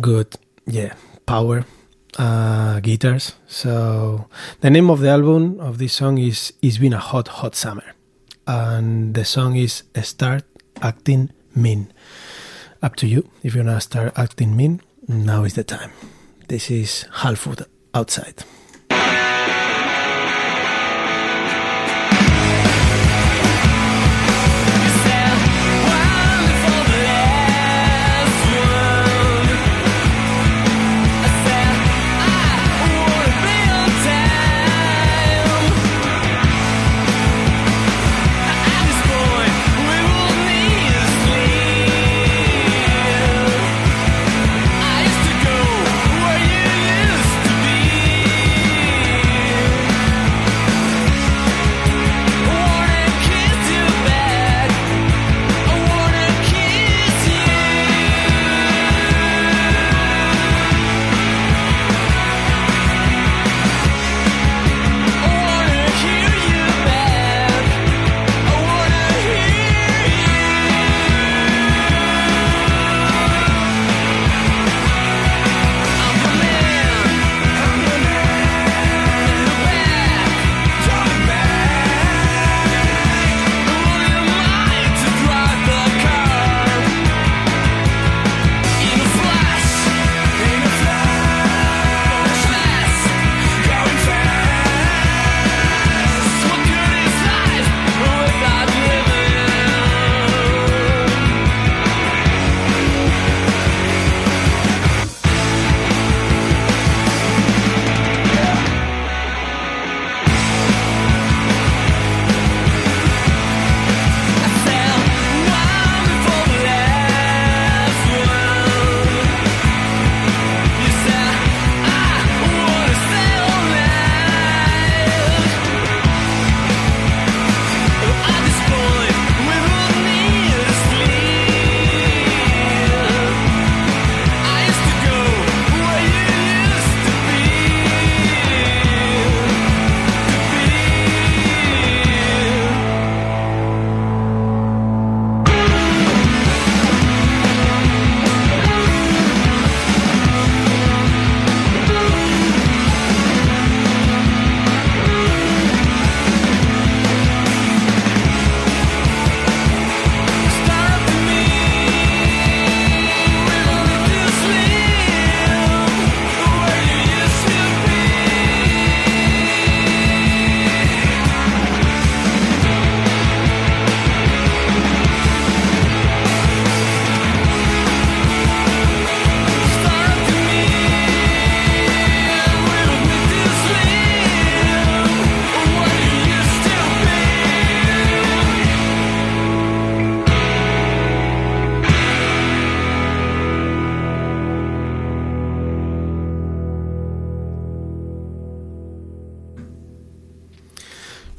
Good, 0.00 0.36
yeah, 0.66 0.94
power, 1.26 1.64
uh, 2.18 2.80
guitars. 2.80 3.34
So 3.46 4.28
the 4.60 4.70
name 4.70 4.88
of 4.90 5.00
the 5.00 5.10
album 5.10 5.60
of 5.60 5.78
this 5.78 5.92
song 5.92 6.18
is 6.18 6.52
"It's 6.62 6.78
Been 6.78 6.94
a 6.94 6.98
Hot, 6.98 7.28
Hot 7.28 7.54
Summer," 7.54 7.94
and 8.46 9.14
the 9.14 9.24
song 9.24 9.56
is 9.56 9.82
"Start 10.02 10.44
Acting 10.80 11.30
Mean." 11.54 11.92
Up 12.82 12.96
to 12.96 13.06
you. 13.06 13.28
If 13.42 13.54
you 13.54 13.62
wanna 13.62 13.80
start 13.80 14.12
acting 14.16 14.56
mean, 14.56 14.80
now 15.06 15.44
is 15.44 15.54
the 15.54 15.64
time. 15.64 15.92
This 16.48 16.70
is 16.70 17.06
Half 17.12 17.38
Foot 17.40 17.62
Outside. 17.94 18.44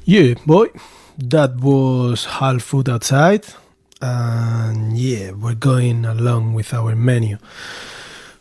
Yeah, 0.10 0.36
boy, 0.45 0.68
that 1.18 1.58
was 1.58 2.24
Half 2.39 2.64
Foot 2.64 2.88
Outside. 2.88 3.45
And 4.01 4.97
yeah, 4.97 5.32
we're 5.32 5.53
going 5.53 6.05
along 6.05 6.53
with 6.53 6.74
our 6.74 6.95
menu. 6.95 7.38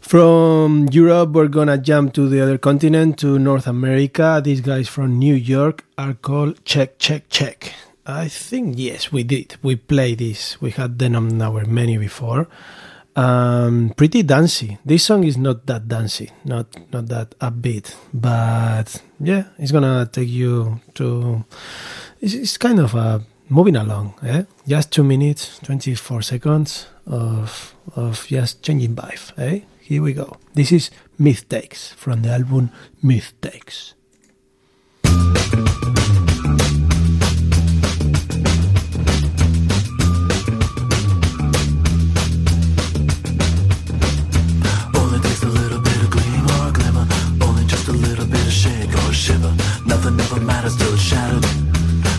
From 0.01 0.87
Europe, 0.93 1.31
we're 1.31 1.49
gonna 1.49 1.77
jump 1.77 2.15
to 2.15 2.29
the 2.29 2.41
other 2.41 2.57
continent, 2.57 3.19
to 3.19 3.41
North 3.41 3.67
America. 3.67 4.41
These 4.45 4.61
guys 4.61 4.87
from 4.87 5.19
New 5.19 5.35
York 5.35 5.85
are 5.99 6.15
called 6.15 6.65
Check, 6.65 7.01
Check, 7.01 7.29
Check. 7.31 7.75
I 8.07 8.29
think, 8.29 8.75
yes, 8.79 9.11
we 9.11 9.25
did. 9.25 9.57
We 9.61 9.75
played 9.75 10.19
this. 10.19 10.61
We 10.61 10.71
had 10.71 11.01
them 11.01 11.17
on 11.17 11.43
our 11.43 11.65
menu 11.65 11.99
before. 11.99 12.47
Um, 13.17 13.95
pretty 13.97 14.23
dancey. 14.23 14.77
This 14.85 15.05
song 15.05 15.25
is 15.25 15.39
not 15.39 15.65
that 15.67 15.89
dancey, 15.89 16.31
not 16.45 16.67
not 16.93 17.09
that 17.09 17.33
upbeat, 17.41 17.97
but 18.13 19.01
yeah, 19.19 19.45
it's 19.59 19.73
gonna 19.73 20.05
take 20.13 20.29
you 20.29 20.81
to. 21.01 21.43
It's, 22.21 22.35
it's 22.35 22.59
kind 22.59 22.79
of 22.79 22.95
a 22.95 23.25
moving 23.49 23.77
along, 23.77 24.15
eh? 24.23 24.45
Just 24.69 24.93
two 24.93 25.03
minutes, 25.03 25.59
twenty 25.65 25.95
four 25.95 26.21
seconds 26.21 26.89
of 27.07 27.75
of 27.97 28.27
just 28.29 28.63
changing 28.63 28.95
vibe, 28.95 29.33
eh? 29.39 29.61
Here 29.81 30.03
we 30.03 30.13
go. 30.13 30.37
This 30.53 30.71
is 30.71 30.91
Myth 31.19 31.49
Takes 31.49 31.93
from 31.97 32.21
the 32.21 32.31
album 32.37 32.69
Myth 33.03 33.33
Takes. 33.41 33.96
Nothing 50.07 50.21
ever 50.21 50.41
matters 50.47 50.77
till 50.77 50.95
it's 50.95 51.03
shattered. 51.03 51.45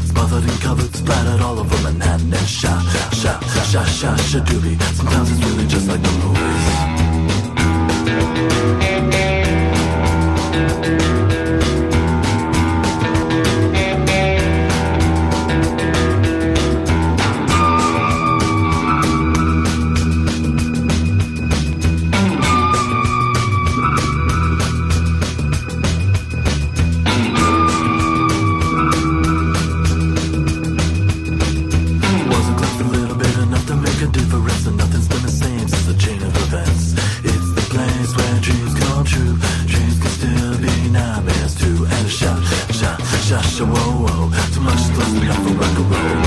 Smothered 0.08 0.44
and 0.44 0.60
covered, 0.60 0.94
splattered 0.94 1.40
all 1.40 1.58
over 1.58 1.82
Manhattan 1.84 2.34
and 2.34 2.48
shot, 2.48 2.84
shot, 3.14 3.42
shot, 3.46 3.88
shot, 3.88 4.20
shot, 4.20 4.46
doobie. 4.46 4.78
Sometimes 4.94 5.32
it's 5.32 5.40
really 5.46 5.68
just 5.68 5.88
like 5.88 6.02
the 6.02 6.12
movies. 9.08 9.27
Shot, 43.28 43.44
whoa, 43.60 43.76
whoa. 43.76 44.54
Too 44.54 44.62
much 44.62 44.78
close 44.94 45.22
enough 45.22 45.44
for 45.44 45.54
rock 45.54 45.78
and 45.78 45.92
roll. 45.92 46.27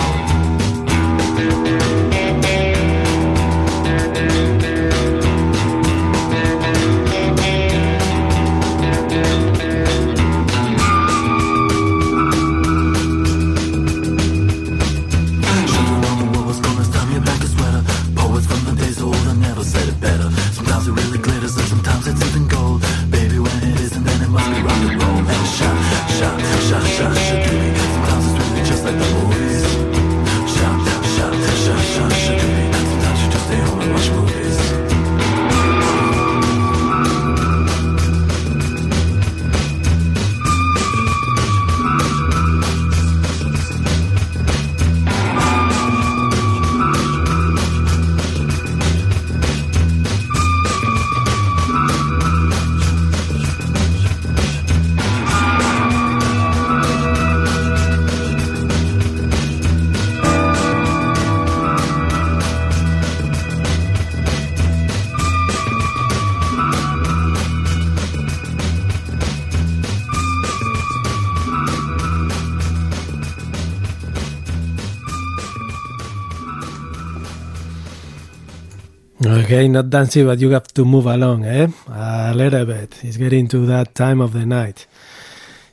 Okay, 79.51 79.67
not 79.67 79.91
dancing, 79.91 80.27
but 80.27 80.39
you 80.39 80.51
have 80.51 80.69
to 80.75 80.85
move 80.85 81.07
along, 81.07 81.45
eh? 81.45 81.67
A 81.89 82.33
little 82.33 82.65
bit. 82.65 83.03
It's 83.03 83.17
getting 83.17 83.49
to 83.49 83.67
that 83.67 83.97
time 83.97 84.21
of 84.21 84.33
the 84.33 84.47
night. 84.47 84.87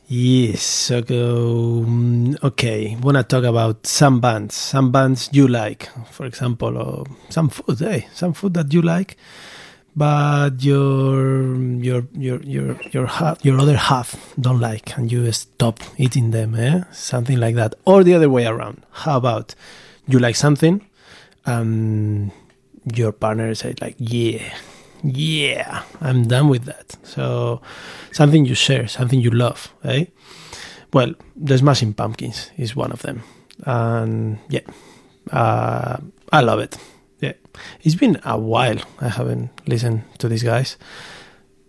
Yes, 0.08 0.64
so 0.64 1.04
um, 1.12 2.36
okay. 2.42 2.98
Wanna 3.00 3.22
talk 3.22 3.44
about 3.44 3.86
some 3.86 4.20
bands, 4.20 4.56
some 4.56 4.92
bands 4.92 5.30
you 5.32 5.48
like, 5.48 5.90
for 6.10 6.26
example, 6.26 6.76
or 6.76 7.06
some 7.30 7.50
food, 7.50 7.80
eh? 7.84 8.02
Some 8.16 8.34
food 8.34 8.56
that 8.56 8.74
you 8.74 8.82
like, 8.82 9.16
but 9.96 10.54
your 10.64 11.56
your 11.56 12.08
your 12.14 12.42
your 12.42 12.80
your 12.90 13.06
half, 13.06 13.46
your 13.46 13.60
other 13.60 13.78
half 13.78 14.34
don't 14.42 14.60
like, 14.60 14.98
and 14.98 15.12
you 15.12 15.32
stop 15.32 15.82
eating 15.98 16.32
them, 16.32 16.56
eh? 16.56 16.82
Something 16.92 17.38
like 17.40 17.54
that, 17.54 17.76
or 17.86 18.04
the 18.04 18.16
other 18.16 18.28
way 18.32 18.48
around. 18.48 18.84
How 18.90 19.18
about 19.18 19.54
you 20.08 20.18
like 20.18 20.36
something, 20.36 20.84
and 21.46 22.32
your 22.96 23.12
partner 23.12 23.54
said 23.56 23.82
like, 23.82 23.96
yeah, 23.98 24.54
yeah, 25.04 25.84
I'm 26.02 26.28
done 26.28 26.50
with 26.50 26.66
that. 26.66 26.98
So 27.04 27.62
something 28.12 28.46
you 28.46 28.56
share, 28.56 28.88
something 28.88 29.20
you 29.20 29.32
love, 29.32 29.74
eh? 29.84 30.06
Well, 30.94 31.14
the 31.36 31.58
Smashing 31.58 31.94
Pumpkins 31.94 32.50
is 32.58 32.76
one 32.76 32.92
of 32.92 33.02
them, 33.02 33.24
and 33.66 34.40
yeah, 34.50 34.62
uh, 35.32 35.98
I 36.32 36.42
love 36.42 36.60
it. 36.60 36.78
Yeah, 37.20 37.34
it's 37.82 37.96
been 37.96 38.20
a 38.24 38.38
while. 38.38 38.80
I 39.02 39.10
haven't 39.10 39.50
listened 39.68 40.04
to 40.20 40.30
these 40.30 40.44
guys, 40.44 40.78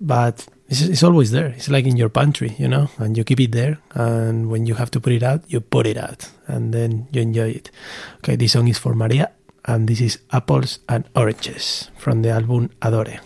but 0.00 0.46
it's, 0.68 0.82
it's 0.82 1.02
always 1.02 1.32
there. 1.32 1.48
It's 1.48 1.68
like 1.68 1.84
in 1.86 1.96
your 1.96 2.10
pantry, 2.10 2.54
you 2.58 2.68
know, 2.68 2.90
and 2.98 3.16
you 3.16 3.24
keep 3.24 3.40
it 3.40 3.52
there. 3.52 3.78
And 3.94 4.50
when 4.50 4.66
you 4.66 4.74
have 4.74 4.90
to 4.92 5.00
put 5.00 5.12
it 5.12 5.22
out, 5.22 5.42
you 5.48 5.60
put 5.60 5.86
it 5.86 5.96
out, 5.96 6.28
and 6.46 6.72
then 6.72 7.08
you 7.10 7.22
enjoy 7.22 7.48
it. 7.50 7.70
Okay, 8.18 8.36
this 8.36 8.52
song 8.52 8.68
is 8.68 8.78
for 8.78 8.94
Maria, 8.94 9.32
and 9.64 9.88
this 9.88 10.00
is 10.00 10.18
Apples 10.32 10.78
and 10.88 11.04
Oranges 11.14 11.90
from 11.98 12.22
the 12.22 12.30
album 12.30 12.70
Adore. 12.82 13.20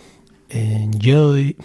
Enjoy. 0.49 1.55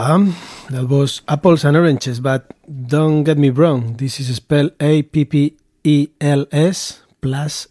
Yeah, 0.00 0.32
that 0.70 0.88
was 0.88 1.20
apples 1.28 1.62
and 1.64 1.76
oranges, 1.76 2.20
but 2.20 2.56
don't 2.64 3.22
get 3.22 3.36
me 3.36 3.50
wrong. 3.50 3.96
This 3.98 4.18
is 4.18 4.34
spelled 4.34 4.72
A 4.80 5.02
P 5.02 5.26
P 5.26 5.56
E 5.84 6.08
L 6.18 6.46
S 6.50 7.02
plus 7.20 7.68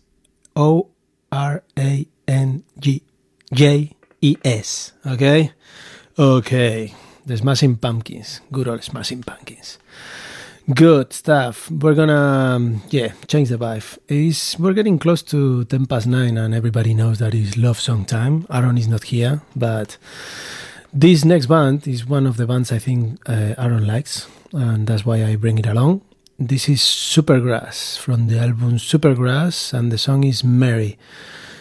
O 0.55 0.89
R 1.31 1.63
A 1.75 2.05
N 2.27 2.63
G 2.77 3.01
J 3.51 3.95
E 4.21 4.37
S. 4.45 4.91
Okay? 5.07 5.51
Okay. 6.19 6.93
The 7.25 7.37
Smashing 7.37 7.77
Pumpkins. 7.77 8.41
Good 8.51 8.67
old 8.67 8.83
Smashing 8.83 9.23
Pumpkins. 9.23 9.79
Good 10.71 11.13
stuff. 11.13 11.71
We're 11.71 11.95
gonna, 11.95 12.13
um, 12.13 12.83
yeah, 12.91 13.13
change 13.25 13.49
the 13.49 13.57
vibe. 13.57 13.97
It's, 14.07 14.59
we're 14.59 14.73
getting 14.73 14.99
close 14.99 15.23
to 15.23 15.65
10 15.65 15.87
past 15.87 16.05
9, 16.05 16.37
and 16.37 16.53
everybody 16.53 16.93
knows 16.93 17.17
that 17.17 17.33
it's 17.33 17.57
love 17.57 17.79
song 17.79 18.05
time. 18.05 18.45
Aaron 18.51 18.77
is 18.77 18.87
not 18.87 19.05
here, 19.05 19.41
but 19.55 19.97
this 20.93 21.25
next 21.25 21.47
band 21.47 21.87
is 21.87 22.05
one 22.05 22.25
of 22.25 22.37
the 22.37 22.47
bands 22.47 22.71
I 22.71 22.79
think 22.79 23.19
uh, 23.29 23.53
Aaron 23.57 23.85
likes, 23.85 24.27
and 24.53 24.87
that's 24.87 25.05
why 25.05 25.23
I 25.23 25.35
bring 25.35 25.57
it 25.57 25.67
along. 25.67 26.01
This 26.37 26.69
is 26.69 26.81
Supergrass 26.81 27.97
from 27.97 28.27
the 28.27 28.39
album 28.39 28.77
Supergrass, 28.77 29.73
and 29.73 29.91
the 29.91 29.97
song 29.97 30.23
is 30.23 30.43
Mary. 30.43 30.97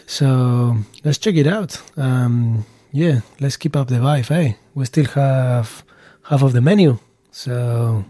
So 0.06 0.78
let's 1.04 1.18
check 1.18 1.34
it 1.34 1.46
out. 1.46 1.82
Um, 1.96 2.64
yeah, 2.92 3.20
let's 3.40 3.56
keep 3.56 3.76
up 3.76 3.88
the 3.88 3.96
vibe, 3.96 4.30
eh? 4.30 4.54
We 4.74 4.84
still 4.86 5.06
have 5.06 5.82
half 6.22 6.42
of 6.42 6.52
the 6.52 6.60
menu, 6.60 6.98
so 7.30 8.04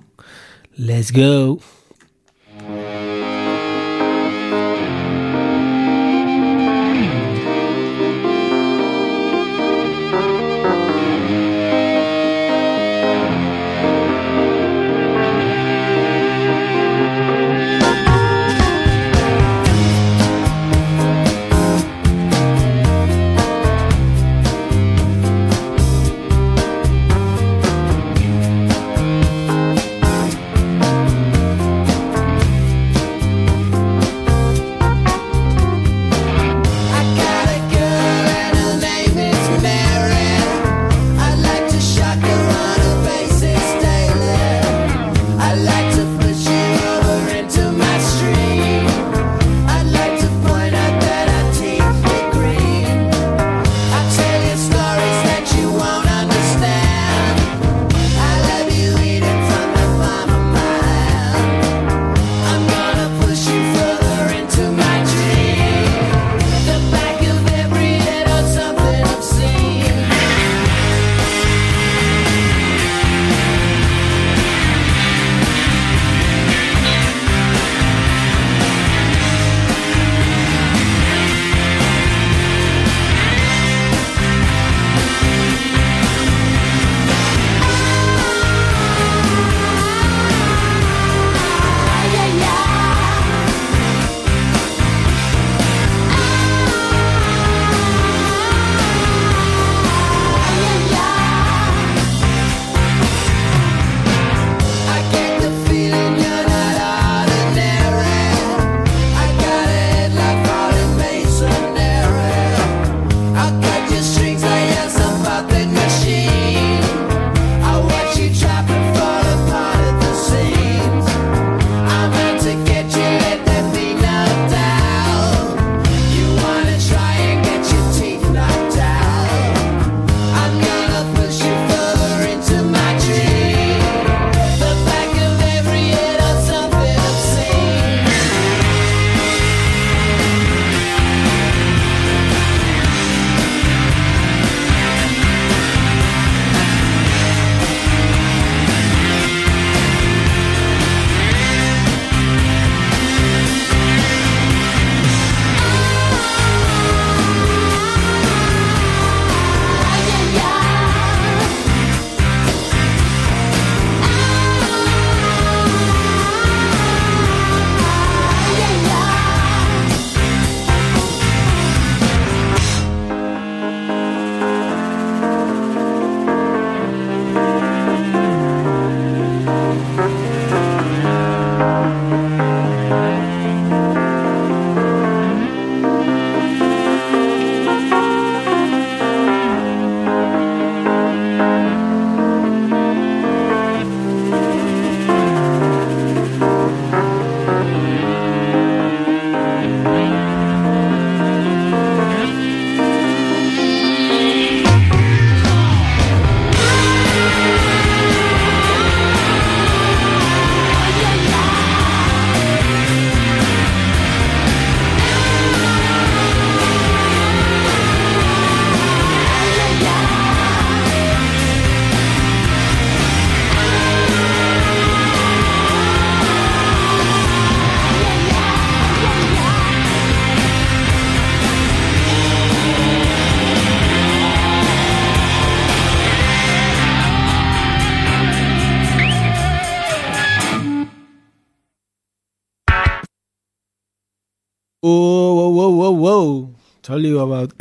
let's 0.78 1.10
go. 1.10 1.60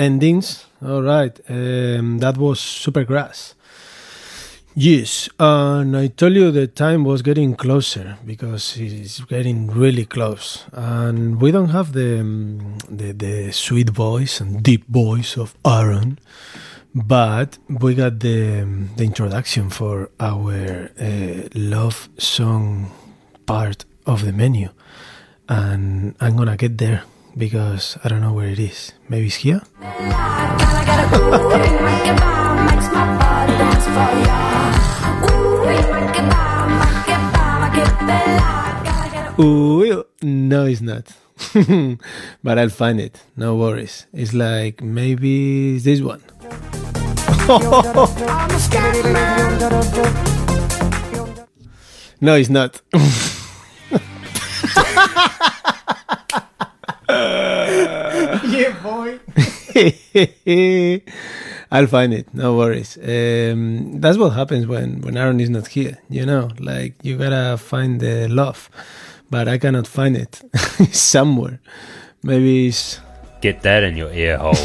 Endings. 0.08 0.66
All 0.82 1.04
right. 1.04 1.36
Um, 1.50 2.20
that 2.20 2.38
was 2.38 2.60
Supergrass. 2.60 3.54
Yes, 4.80 5.28
and 5.40 5.98
I 5.98 6.06
told 6.06 6.34
you 6.36 6.52
the 6.52 6.68
time 6.68 7.04
was 7.04 7.24
getting 7.24 7.56
closer 7.56 8.16
because 8.24 8.78
it's 8.78 9.22
getting 9.22 9.72
really 9.84 10.06
close, 10.06 10.66
and 10.72 11.42
we 11.42 11.50
don't 11.50 11.70
have 11.70 11.94
the 11.94 12.20
um, 12.20 12.78
the, 12.88 13.12
the 13.12 13.52
sweet 13.52 13.90
voice 13.90 14.40
and 14.40 14.62
deep 14.62 14.84
voice 14.88 15.36
of 15.36 15.56
Aaron, 15.66 16.20
but 16.94 17.58
we 17.68 17.96
got 17.96 18.20
the 18.20 18.62
um, 18.62 18.92
the 18.98 19.06
introduction 19.06 19.72
for 19.72 20.12
our 20.20 20.92
uh, 21.00 21.50
love 21.56 22.08
song 22.20 22.92
part 23.48 23.84
of 24.06 24.26
the 24.26 24.32
menu, 24.32 24.70
and 25.50 26.14
I'm 26.20 26.38
gonna 26.38 26.56
get 26.56 26.78
there 26.78 27.02
because 27.38 27.98
I 28.04 28.10
don't 28.10 28.22
know 28.22 28.34
where 28.34 28.48
it 28.48 28.60
is. 28.60 28.94
Maybe 29.08 29.28
it's 29.28 29.36
here. 29.36 29.62
Ooh, 39.40 40.04
no, 40.24 40.66
it's 40.66 40.82
not. 40.82 41.16
but 42.44 42.58
I'll 42.58 42.70
find 42.70 43.00
it. 43.00 43.22
No 43.36 43.56
worries. 43.56 44.08
It's 44.12 44.34
like 44.34 44.82
maybe 44.82 45.78
this 45.78 46.02
one. 46.02 46.24
no, 52.20 52.36
it's 52.36 52.50
not. 52.50 52.82
yeah, 58.58 58.74
boy. 58.84 59.20
I'll 61.72 61.88
find 61.88 62.14
it. 62.14 62.34
No 62.34 62.56
worries. 62.56 62.98
Um, 62.98 64.00
that's 64.00 64.18
what 64.18 64.30
happens 64.30 64.66
when 64.68 65.02
when 65.02 65.18
Aaron 65.18 65.40
is 65.40 65.50
not 65.50 65.68
here. 65.68 65.98
You 66.10 66.26
know, 66.26 66.50
like 66.60 66.94
you 67.04 67.18
gotta 67.18 67.58
find 67.58 68.00
the 68.00 68.28
love, 68.28 68.70
but 69.30 69.48
I 69.48 69.58
cannot 69.58 69.88
find 69.88 70.16
it 70.18 70.42
It's 70.80 71.00
somewhere. 71.16 71.60
Maybe 72.24 72.68
it's 72.68 73.00
Get 73.42 73.62
that 73.62 73.84
in 73.84 73.96
your 73.98 74.12
ear 74.12 74.38
hole. 74.38 74.56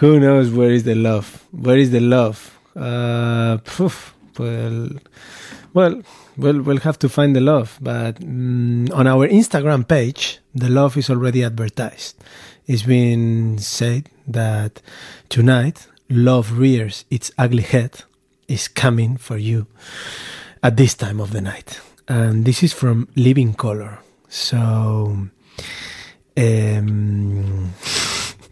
who 0.00 0.20
knows 0.20 0.50
where 0.50 0.70
is 0.70 0.82
the 0.84 0.94
love? 0.94 1.44
Where 1.52 1.78
is 1.78 1.90
the 1.90 2.00
love? 2.00 2.58
Uh, 2.76 3.58
poof, 3.64 4.14
well, 4.38 4.88
well, 5.74 6.02
well, 6.36 6.60
we'll 6.60 6.78
have 6.78 6.98
to 7.00 7.08
find 7.08 7.34
the 7.36 7.40
love. 7.40 7.78
But 7.80 8.16
mm, 8.20 8.92
on 8.94 9.06
our 9.06 9.28
Instagram 9.28 9.86
page, 9.86 10.38
the 10.54 10.68
love 10.68 10.96
is 10.96 11.10
already 11.10 11.44
advertised. 11.44 12.22
It's 12.66 12.82
been 12.82 13.58
said 13.58 14.08
that 14.26 14.80
tonight, 15.28 15.86
love 16.08 16.58
rears 16.58 17.04
its 17.10 17.30
ugly 17.38 17.62
head 17.62 18.02
is 18.48 18.68
coming 18.68 19.16
for 19.16 19.36
you 19.36 19.66
at 20.62 20.76
this 20.76 20.94
time 20.94 21.20
of 21.20 21.32
the 21.32 21.40
night. 21.40 21.80
And 22.08 22.44
this 22.44 22.62
is 22.62 22.72
from 22.72 23.08
Living 23.16 23.54
Colour. 23.54 23.98
So, 24.28 25.28
um, 26.36 27.72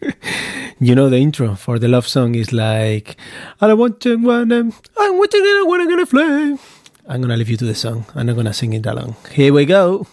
you 0.80 0.94
know 0.94 1.08
the 1.08 1.18
intro 1.18 1.54
for 1.54 1.78
the 1.78 1.88
love 1.88 2.06
song 2.06 2.34
is 2.34 2.52
like 2.52 3.16
I 3.60 3.66
don't 3.66 3.78
want 3.78 4.00
to 4.00 4.12
I 4.12 5.10
want 5.10 5.30
to 5.30 5.42
get 5.42 5.66
wanna 5.66 5.86
gonna 5.86 6.06
fly. 6.06 6.58
I'm 7.11 7.20
gonna 7.20 7.36
leave 7.36 7.50
you 7.50 7.56
to 7.56 7.64
the 7.64 7.74
song. 7.74 8.06
I'm 8.14 8.26
not 8.26 8.36
gonna 8.36 8.54
sing 8.54 8.72
it 8.72 8.86
along. 8.86 9.16
Here 9.32 9.52
we 9.52 9.66
go. 9.66 10.06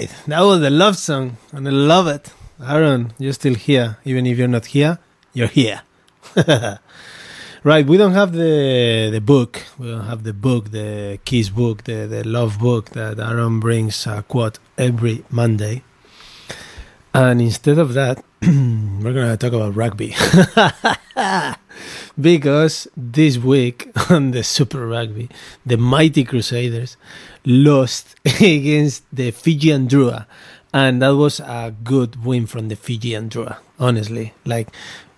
Right. 0.00 0.14
That 0.26 0.40
was 0.40 0.60
the 0.60 0.70
love 0.70 0.96
song, 0.96 1.36
and 1.52 1.68
I 1.68 1.70
love 1.70 2.06
it. 2.06 2.32
Aaron, 2.62 3.12
you're 3.18 3.32
still 3.32 3.54
here. 3.54 3.98
Even 4.04 4.26
if 4.26 4.38
you're 4.38 4.48
not 4.48 4.66
here, 4.66 4.98
you're 5.32 5.48
here. 5.48 5.82
right. 7.64 7.86
We 7.86 7.96
don't 7.96 8.12
have 8.12 8.32
the 8.32 9.10
the 9.12 9.20
book. 9.20 9.62
We 9.78 9.88
don't 9.88 10.06
have 10.06 10.22
the 10.22 10.32
book, 10.32 10.70
the 10.70 11.18
Kiss 11.24 11.50
book, 11.50 11.84
the 11.84 12.06
the 12.06 12.22
love 12.24 12.58
book 12.58 12.90
that 12.90 13.18
Aaron 13.18 13.60
brings 13.60 14.06
a 14.06 14.22
quote 14.22 14.58
every 14.78 15.24
Monday. 15.30 15.82
And 17.12 17.40
instead 17.40 17.78
of 17.78 17.94
that, 17.94 18.22
we're 18.42 19.12
gonna 19.12 19.36
talk 19.36 19.52
about 19.52 19.74
rugby. 19.74 20.14
because 22.20 22.88
this 22.96 23.38
week 23.38 23.90
on 24.10 24.30
the 24.30 24.42
Super 24.42 24.86
Rugby, 24.86 25.28
the 25.64 25.76
mighty 25.76 26.24
Crusaders 26.24 26.96
lost 27.44 28.16
against 28.24 29.04
the 29.12 29.30
Fijian 29.30 29.88
Drua, 29.88 30.26
and 30.72 31.02
that 31.02 31.10
was 31.16 31.40
a 31.40 31.74
good 31.82 32.24
win 32.24 32.46
from 32.46 32.68
the 32.68 32.76
Fijian 32.76 33.28
Drua. 33.28 33.58
Honestly, 33.78 34.34
like 34.44 34.68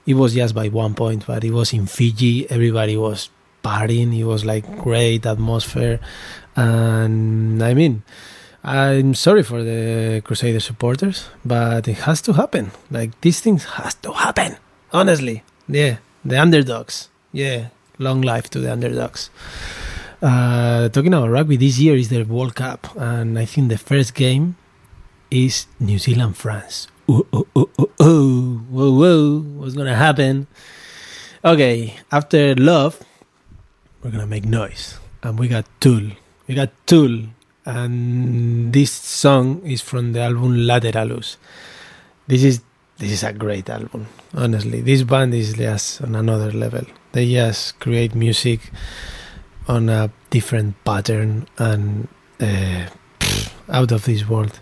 it 0.06 0.14
was 0.14 0.34
just 0.34 0.54
by 0.54 0.68
one 0.68 0.94
point, 0.94 1.26
but 1.26 1.44
it 1.44 1.50
was 1.50 1.72
in 1.72 1.86
Fiji. 1.86 2.50
Everybody 2.50 2.96
was 2.96 3.30
partying. 3.64 4.16
It 4.18 4.24
was 4.24 4.44
like 4.44 4.64
great 4.78 5.26
atmosphere, 5.26 6.00
and 6.56 7.62
I 7.62 7.74
mean. 7.74 8.02
I'm 8.64 9.14
sorry 9.16 9.42
for 9.42 9.64
the 9.64 10.22
Crusader 10.24 10.60
supporters, 10.60 11.28
but 11.44 11.88
it 11.88 11.98
has 12.06 12.22
to 12.22 12.32
happen. 12.34 12.70
Like 12.92 13.20
these 13.20 13.40
things 13.40 13.64
has 13.64 13.94
to 14.06 14.12
happen. 14.12 14.54
Honestly, 14.92 15.42
yeah, 15.66 15.96
the 16.24 16.40
underdogs. 16.40 17.08
Yeah, 17.32 17.68
long 17.98 18.22
life 18.22 18.50
to 18.50 18.60
the 18.60 18.72
underdogs. 18.72 19.30
Uh, 20.22 20.88
talking 20.90 21.12
about 21.12 21.28
rugby, 21.30 21.56
this 21.56 21.80
year 21.80 21.96
is 21.96 22.08
the 22.08 22.22
World 22.22 22.54
Cup, 22.54 22.94
and 22.94 23.36
I 23.36 23.44
think 23.44 23.70
the 23.70 23.76
first 23.76 24.14
game 24.14 24.54
is 25.32 25.66
New 25.80 25.98
Zealand 25.98 26.36
France. 26.36 26.86
Ooh, 27.10 27.26
ooh, 27.34 27.48
ooh, 27.58 27.70
ooh, 27.80 27.90
ooh. 28.00 28.58
Whoa, 28.70 28.92
whoa, 28.92 29.40
what's 29.58 29.74
gonna 29.74 29.96
happen? 29.96 30.46
Okay, 31.44 31.98
after 32.12 32.54
love, 32.54 33.02
we're 34.00 34.12
gonna 34.12 34.28
make 34.28 34.44
noise, 34.44 35.00
and 35.24 35.40
we 35.40 35.48
got 35.48 35.66
Tool. 35.80 36.12
We 36.46 36.54
got 36.54 36.70
Tool, 36.86 37.26
and 37.66 38.72
this 38.72 38.92
song 38.92 39.66
is 39.66 39.80
from 39.80 40.12
the 40.12 40.20
album 40.20 40.54
Lateralus. 40.54 41.36
This 42.28 42.44
is 42.44 42.60
this 42.98 43.10
is 43.10 43.24
a 43.24 43.32
great 43.32 43.68
album. 43.68 44.06
Honestly, 44.34 44.82
this 44.82 45.02
band 45.02 45.34
is 45.34 45.54
just 45.54 46.00
on 46.00 46.14
another 46.14 46.52
level. 46.52 46.86
They 47.10 47.28
just 47.32 47.80
create 47.80 48.14
music 48.14 48.70
on 49.72 49.88
a 49.88 50.10
different 50.30 50.74
pattern 50.84 51.46
and 51.58 52.08
uh, 52.40 52.86
out 53.68 53.90
of 53.92 54.04
this 54.04 54.28
world. 54.28 54.60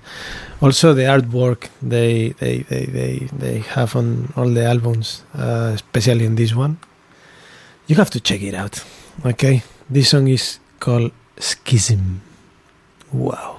Also, 0.63 0.95
the 0.95 1.03
artwork 1.03 1.69
they 1.83 2.31
they, 2.39 2.59
they, 2.69 2.85
they, 2.87 3.29
they 3.33 3.59
have 3.61 3.97
on 3.97 4.33
all 4.37 4.49
the 4.49 4.65
albums, 4.65 5.25
uh, 5.35 5.73
especially 5.75 6.25
in 6.25 6.37
this 6.37 6.55
one, 6.55 6.79
you 7.87 7.97
have 7.97 8.11
to 8.11 8.21
check 8.21 8.43
it 8.43 8.55
out. 8.55 8.85
Okay, 9.25 9.63
this 9.89 10.11
song 10.11 10.29
is 10.29 10.59
called 10.79 11.13
Schism. 11.39 12.21
Wow. 13.13 13.57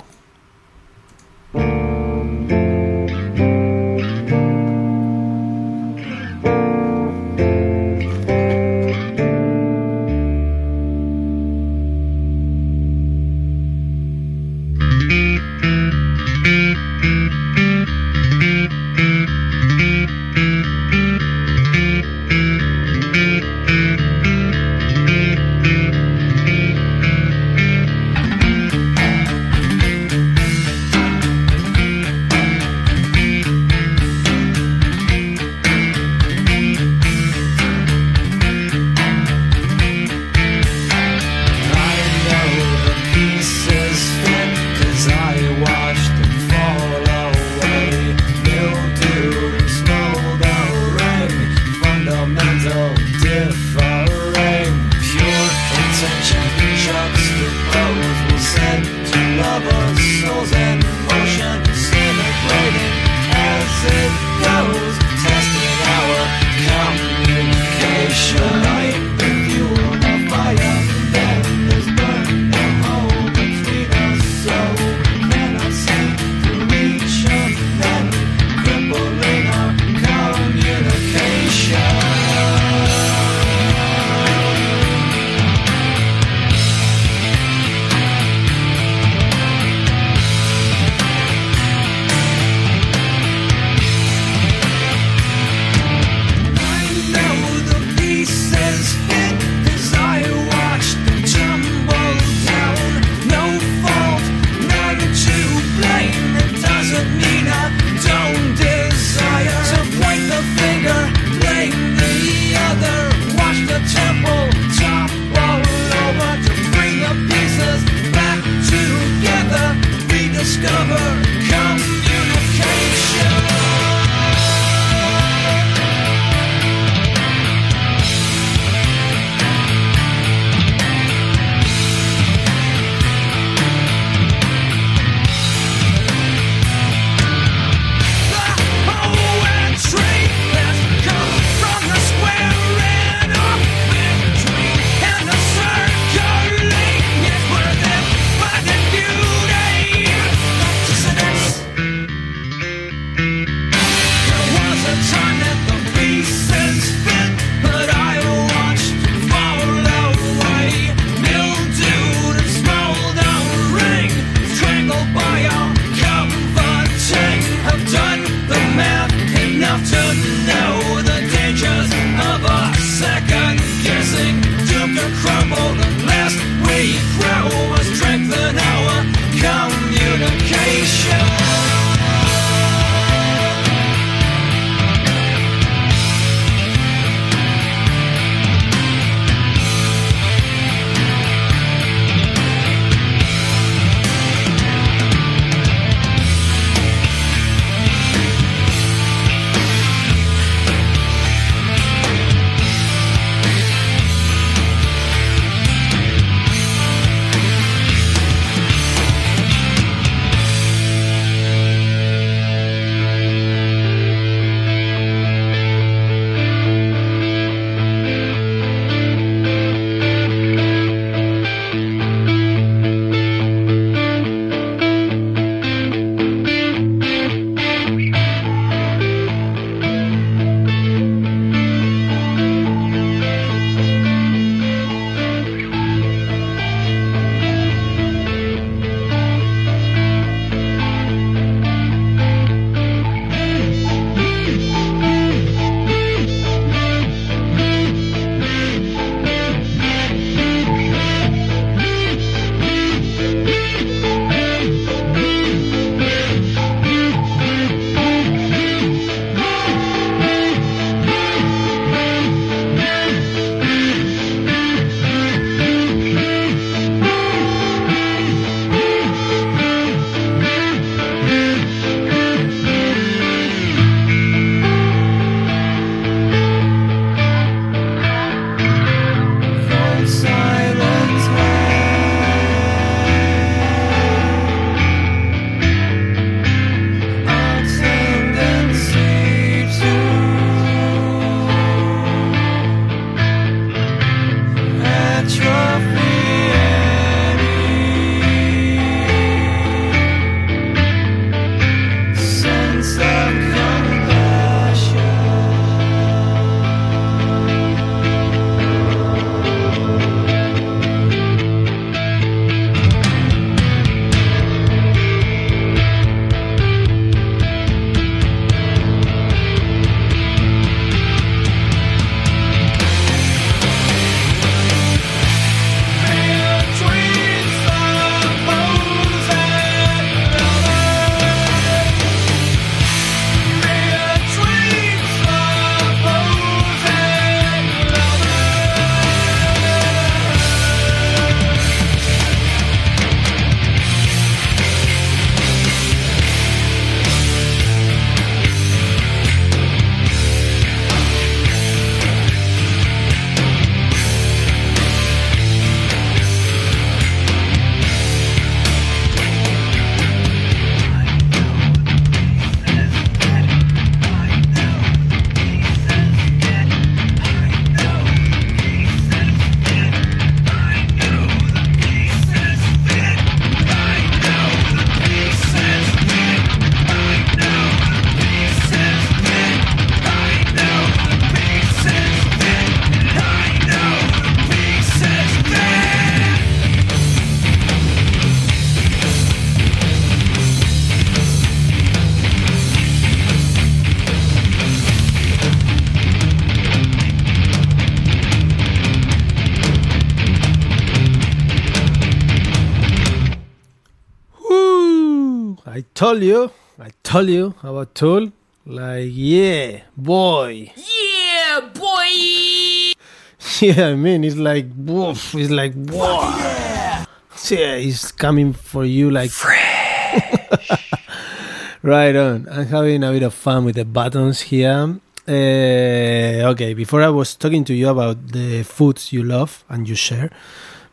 Told 406.01 406.23
you, 406.23 406.49
I 406.79 406.89
told 407.03 407.29
you 407.29 407.53
about 407.61 407.93
Tool. 407.93 408.31
Like, 408.65 409.09
yeah, 409.11 409.81
boy. 409.95 410.73
Yeah, 410.75 411.69
boy! 411.75 412.93
Yeah, 413.61 413.89
I 413.89 413.95
mean, 413.95 414.23
it's 414.23 414.35
like, 414.35 414.65
woof, 414.75 415.35
it's 415.35 415.51
like, 415.51 415.73
whoa. 415.75 416.21
Yeah. 416.39 417.05
yeah, 417.49 417.75
it's 417.75 418.11
coming 418.11 418.53
for 418.53 418.83
you 418.83 419.11
like 419.11 419.29
Fresh. 419.29 420.65
right 421.83 422.15
on. 422.15 422.47
I'm 422.49 422.65
having 422.65 423.03
a 423.03 423.11
bit 423.11 423.21
of 423.21 423.35
fun 423.35 423.65
with 423.65 423.75
the 423.75 423.85
buttons 423.85 424.41
here. 424.41 424.99
Uh, 425.27 426.51
okay, 426.51 426.73
before 426.73 427.03
I 427.03 427.09
was 427.09 427.35
talking 427.35 427.63
to 427.65 427.75
you 427.75 427.89
about 427.89 428.29
the 428.29 428.63
foods 428.63 429.13
you 429.13 429.21
love 429.21 429.63
and 429.69 429.87
you 429.87 429.93
share 429.93 430.31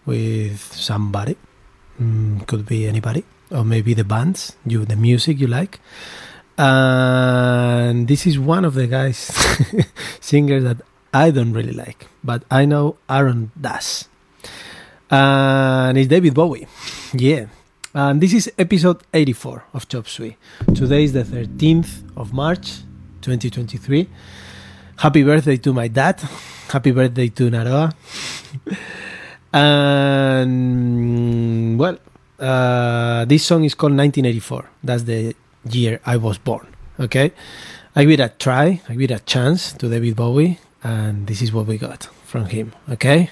with 0.05 0.60
somebody, 0.60 1.39
mm, 1.98 2.47
could 2.47 2.66
be 2.66 2.86
anybody, 2.86 3.24
or 3.51 3.65
maybe 3.65 3.95
the 3.95 4.05
bands, 4.05 4.57
you 4.66 4.85
the 4.85 4.97
music 4.97 5.41
you 5.41 5.47
like. 5.47 5.81
And 6.57 8.09
this 8.09 8.27
is 8.27 8.39
one 8.39 8.65
of 8.65 8.75
the 8.75 8.87
guys, 8.87 9.16
singers 10.20 10.65
that 10.65 10.79
I 11.12 11.31
don't 11.31 11.53
really 11.53 11.73
like, 11.73 12.07
but 12.23 12.43
I 12.51 12.65
know 12.65 12.97
Aaron 13.09 13.53
does. 13.59 14.09
And 15.11 15.97
it's 15.97 16.09
David 16.09 16.35
Bowie. 16.35 16.66
Yeah. 17.15 17.47
And 17.95 18.20
this 18.20 18.35
is 18.35 18.53
episode 18.59 19.03
84 19.15 19.65
of 19.73 19.89
Chop 19.89 20.07
Suey. 20.07 20.37
Today 20.75 21.05
is 21.05 21.12
the 21.15 21.23
13th 21.23 22.03
of 22.16 22.33
March, 22.33 22.81
2023. 23.23 24.09
Happy 24.99 25.23
birthday 25.23 25.57
to 25.57 25.73
my 25.73 25.89
dad. 25.89 26.20
Happy 26.69 26.91
birthday 26.91 27.29
to 27.29 27.51
Naroa. 27.51 27.95
and, 29.53 30.49
well, 31.79 31.99
uh, 32.39 33.24
this 33.24 33.44
song 33.44 33.65
is 33.65 33.74
called 33.74 33.97
1984. 33.97 34.70
That's 34.82 35.02
the 35.05 35.35
year 35.70 36.01
I 36.05 36.16
was 36.16 36.39
born. 36.39 36.66
Okay? 37.01 37.32
I 37.94 38.05
give 38.05 38.12
it 38.12 38.20
a 38.20 38.28
try, 38.28 38.81
I 38.89 38.93
give 38.93 39.10
it 39.10 39.15
a 39.15 39.20
chance 39.20 39.73
to 39.73 39.89
David 39.89 40.16
Bowie, 40.16 40.59
and 40.82 41.27
this 41.27 41.43
is 41.43 41.52
what 41.52 41.66
we 41.66 41.78
got 41.78 42.09
from 42.24 42.47
him. 42.47 42.73
Okay? 42.89 43.31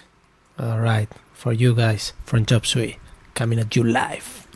All 0.58 0.80
right. 0.80 1.08
For 1.34 1.52
you 1.52 1.74
guys 1.74 2.12
from 2.24 2.46
Chop 2.46 2.64
Suey, 2.64 2.98
coming 3.34 3.58
at 3.58 3.76
you 3.76 3.84
live. 3.84 4.46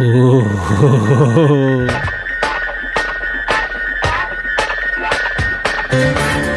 Ooh. 0.00 0.44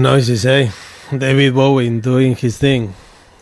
noises, 0.00 0.46
eh? 0.46 0.70
David 1.16 1.54
Bowie 1.54 2.00
doing 2.00 2.34
his 2.34 2.58
thing 2.58 2.94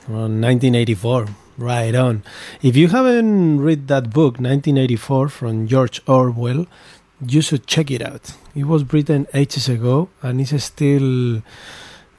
on 0.09 0.41
1984. 0.41 1.27
Right 1.57 1.95
on. 1.95 2.23
If 2.63 2.77
you 2.77 2.89
haven't 2.89 3.61
read 3.61 3.89
that 3.89 4.11
book, 4.11 4.39
1984, 4.39 5.29
from 5.29 5.67
George 5.67 6.01
Orwell, 6.07 6.67
you 7.27 7.41
should 7.41 7.67
check 7.67 7.91
it 7.91 8.01
out. 8.01 8.33
It 8.55 8.65
was 8.65 8.93
written 8.93 9.27
ages 9.35 9.69
ago, 9.69 10.09
and 10.23 10.41
it's 10.41 10.63
still 10.63 11.43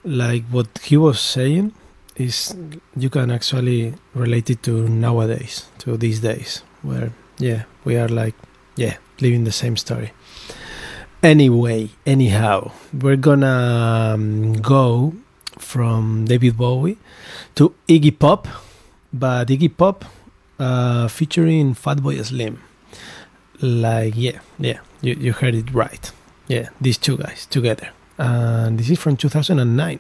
like 0.04 0.44
what 0.52 0.68
he 0.84 0.98
was 0.98 1.20
saying 1.20 1.74
is 2.18 2.56
you 2.98 3.10
can 3.10 3.32
actually 3.32 3.94
relate 4.14 4.50
it 4.50 4.62
to 4.64 4.90
nowadays, 4.90 5.68
to 5.80 5.96
these 5.96 6.20
days, 6.20 6.64
where 6.82 7.14
yeah, 7.38 7.64
we 7.86 7.96
are 7.96 8.10
like 8.10 8.36
yeah, 8.76 8.98
living 9.22 9.46
the 9.46 9.52
same 9.52 9.78
story. 9.78 10.12
Anyway, 11.22 11.90
anyhow, 12.06 12.72
we're 12.94 13.18
gonna 13.18 14.14
um, 14.16 14.54
go 14.54 15.14
from 15.58 16.24
David 16.24 16.56
Bowie 16.56 16.98
to 17.56 17.76
Iggy 17.90 18.18
Pop, 18.18 18.48
but 19.12 19.50
Iggy 19.50 19.76
Pop 19.76 20.06
uh, 20.60 21.10
featuring 21.10 21.76
Fatboy 21.76 22.24
Slim. 22.24 22.64
Like, 23.62 24.14
yeah, 24.16 24.40
yeah, 24.60 24.80
you, 25.02 25.16
you 25.16 25.34
heard 25.34 25.56
it 25.56 25.74
right. 25.74 26.10
Yeah, 26.48 26.70
these 26.80 26.98
two 26.98 27.18
guys 27.18 27.46
together. 27.48 27.90
And 28.18 28.80
this 28.80 28.90
is 28.90 28.98
from 28.98 29.18
2009. 29.18 30.00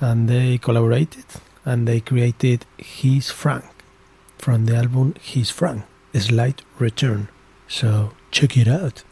And 0.00 0.26
they 0.26 0.56
collaborated 0.56 1.26
and 1.66 1.86
they 1.86 2.00
created 2.00 2.64
He's 2.78 3.30
Frank 3.30 3.66
from 4.38 4.64
the 4.64 4.76
album 4.76 5.14
He's 5.20 5.50
Frank, 5.50 5.84
Slight 6.14 6.62
Return. 6.78 7.28
So 7.68 8.12
check 8.30 8.56
it 8.56 8.66
out. 8.66 9.02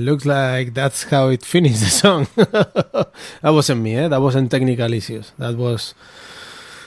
Looks 0.00 0.26
like 0.26 0.74
that's 0.74 1.04
how 1.04 1.28
it 1.28 1.44
finished 1.44 1.80
the 1.80 1.90
song. 1.90 2.26
that 2.36 3.12
wasn't 3.44 3.82
me, 3.82 3.96
eh? 3.96 4.08
That 4.08 4.20
wasn't 4.20 4.50
technical 4.50 4.92
issues. 4.92 5.32
That 5.38 5.56
was 5.56 5.94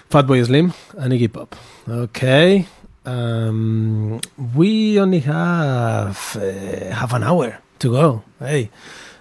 Fatboy 0.09 0.45
Slim 0.45 0.73
and 0.97 1.13
Iggy 1.13 1.31
Pop. 1.31 1.55
Okay. 1.87 2.67
Um, 3.05 4.21
we 4.55 4.99
only 4.99 5.19
have 5.19 6.37
uh, 6.37 6.93
half 6.93 7.13
an 7.13 7.23
hour 7.23 7.59
to 7.79 7.91
go. 7.91 8.23
Hey. 8.39 8.69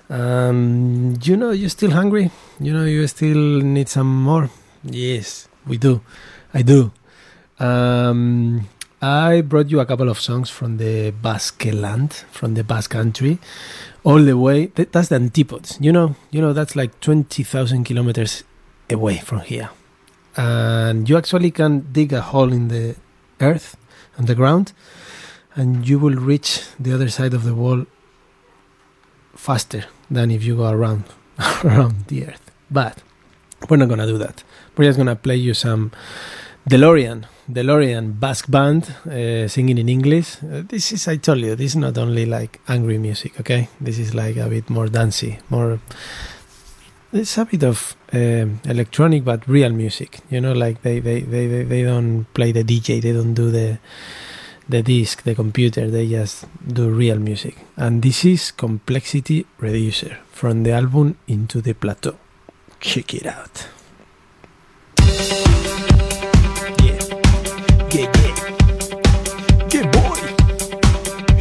Um, 0.09 1.17
you 1.23 1.37
know, 1.37 1.53
you're 1.53 1.71
still 1.71 1.91
hungry? 1.91 2.31
You 2.61 2.75
know, 2.75 2.85
you 2.85 3.07
still 3.07 3.63
need 3.63 3.89
some 3.89 4.23
more? 4.23 4.51
Yes, 4.85 5.49
we 5.67 5.79
do. 5.79 6.03
I 6.53 6.63
do. 6.63 6.93
Um, 7.59 8.69
I 9.03 9.41
brought 9.41 9.69
you 9.69 9.81
a 9.81 9.85
couple 9.85 10.09
of 10.09 10.21
songs 10.21 10.49
from 10.49 10.77
the 10.77 11.11
Basque 11.11 11.65
land, 11.65 12.13
from 12.31 12.55
the 12.55 12.63
Basque 12.63 12.93
country, 12.93 13.41
all 14.05 14.23
the 14.23 14.39
way. 14.39 14.67
That's 14.67 15.09
the 15.09 15.17
antipodes. 15.17 15.77
You 15.81 15.91
know, 15.91 16.15
you 16.31 16.41
know 16.41 16.53
that's 16.53 16.77
like 16.77 17.01
twenty 17.01 17.43
thousand 17.43 17.83
kilometers 17.83 18.45
away 18.89 19.19
from 19.19 19.41
here, 19.41 19.71
and 20.37 21.09
you 21.09 21.17
actually 21.17 21.51
can 21.51 21.91
dig 21.91 22.13
a 22.13 22.21
hole 22.21 22.53
in 22.53 22.69
the 22.69 22.95
earth, 23.41 23.77
on 24.21 24.27
the 24.27 24.37
ground, 24.37 24.73
and 25.57 25.89
you 25.89 25.99
will 25.99 26.15
reach 26.15 26.63
the 26.79 26.95
other 26.95 27.09
side 27.09 27.35
of 27.35 27.43
the 27.43 27.57
wall 27.57 27.87
faster 29.35 29.87
than 30.13 30.31
if 30.31 30.45
you 30.45 30.55
go 30.57 30.71
around 30.71 31.03
around 31.65 32.07
the 32.07 32.29
earth. 32.29 32.53
But 32.71 33.03
we're 33.69 33.79
not 33.79 33.89
gonna 33.89 34.07
do 34.07 34.19
that. 34.19 34.45
We're 34.77 34.85
just 34.85 34.97
gonna 34.97 35.17
play 35.17 35.37
you 35.37 35.55
some 35.55 35.91
DeLorean, 36.71 37.25
DeLorean 37.53 38.19
Basque 38.19 38.51
band 38.51 38.95
uh, 39.07 39.49
singing 39.49 39.79
in 39.79 39.89
English. 39.89 40.37
Uh, 40.43 40.63
this 40.67 40.93
is, 40.93 41.09
I 41.09 41.17
told 41.17 41.41
you, 41.41 41.55
this 41.55 41.73
is 41.73 41.77
not 41.77 41.99
only 41.99 42.27
like 42.27 42.61
angry 42.69 42.99
music. 42.99 43.39
Okay, 43.41 43.69
this 43.81 43.99
is 43.99 44.15
like 44.15 44.37
a 44.37 44.49
bit 44.49 44.71
more 44.71 44.89
dancey, 44.89 45.39
more. 45.51 45.81
It's 47.13 47.37
a 47.37 47.45
bit 47.45 47.63
of 47.63 47.95
um, 48.13 48.61
electronic, 48.65 49.25
but 49.25 49.47
real 49.47 49.71
music. 49.71 50.21
You 50.31 50.41
know, 50.41 50.53
like 50.53 50.83
they, 50.83 51.01
they, 51.01 51.21
they, 51.21 51.47
they, 51.47 51.63
they 51.65 51.83
don't 51.83 52.25
play 52.33 52.53
the 52.53 52.65
DJ, 52.65 53.03
they 53.03 53.13
don't 53.13 53.35
do 53.35 53.51
the 53.51 53.79
the 54.69 54.83
disc, 54.83 55.23
the 55.23 55.35
computer, 55.35 55.91
they 55.91 56.09
just 56.09 56.47
do 56.67 56.89
real 56.89 57.19
music. 57.19 57.57
And 57.77 58.03
this 58.03 58.25
is 58.25 58.51
Complexity 58.53 59.45
Reducer 59.59 60.19
from 60.31 60.63
the 60.63 60.73
album 60.73 61.19
Into 61.27 61.61
the 61.61 61.75
Plateau. 61.75 62.17
Check 62.81 63.15
it 63.15 63.27
out. 63.27 63.69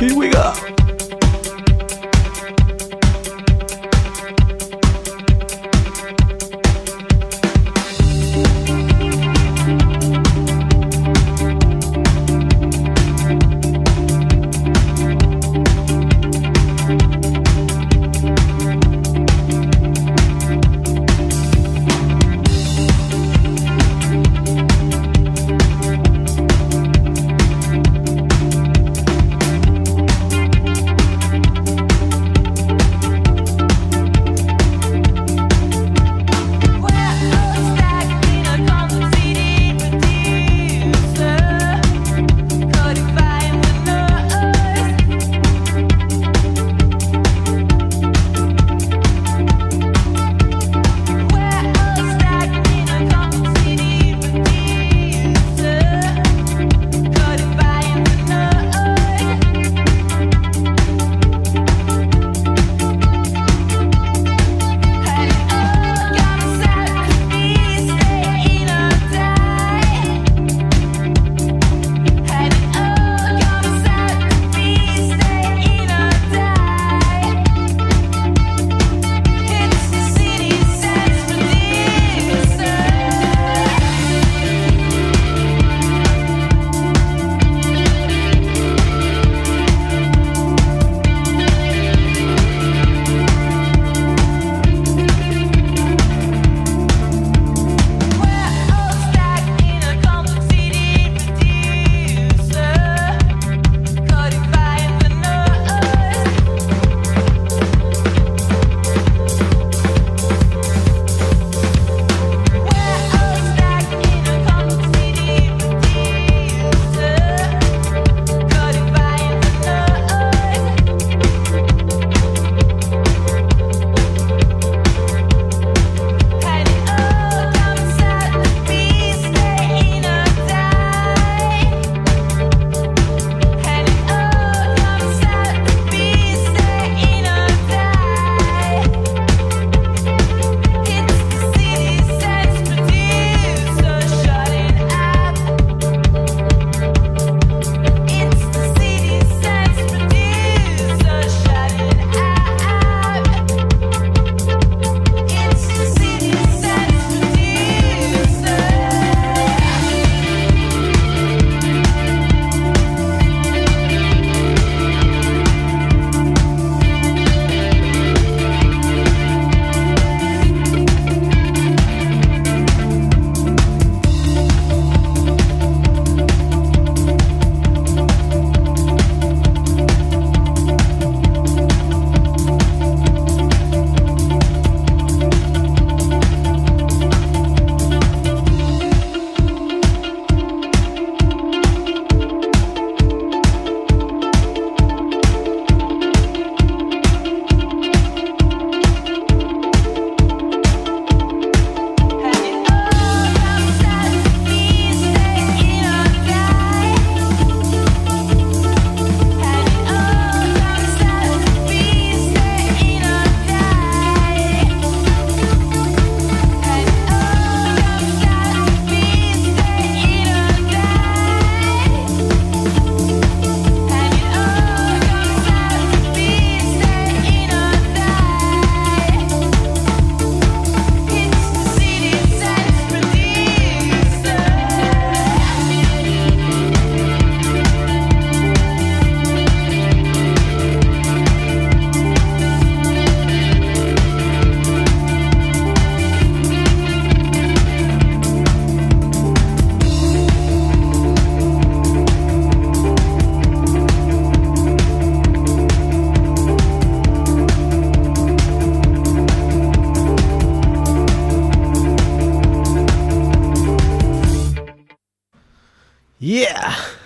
Here 0.02 0.16
we 0.16 0.30
go. 0.30 0.71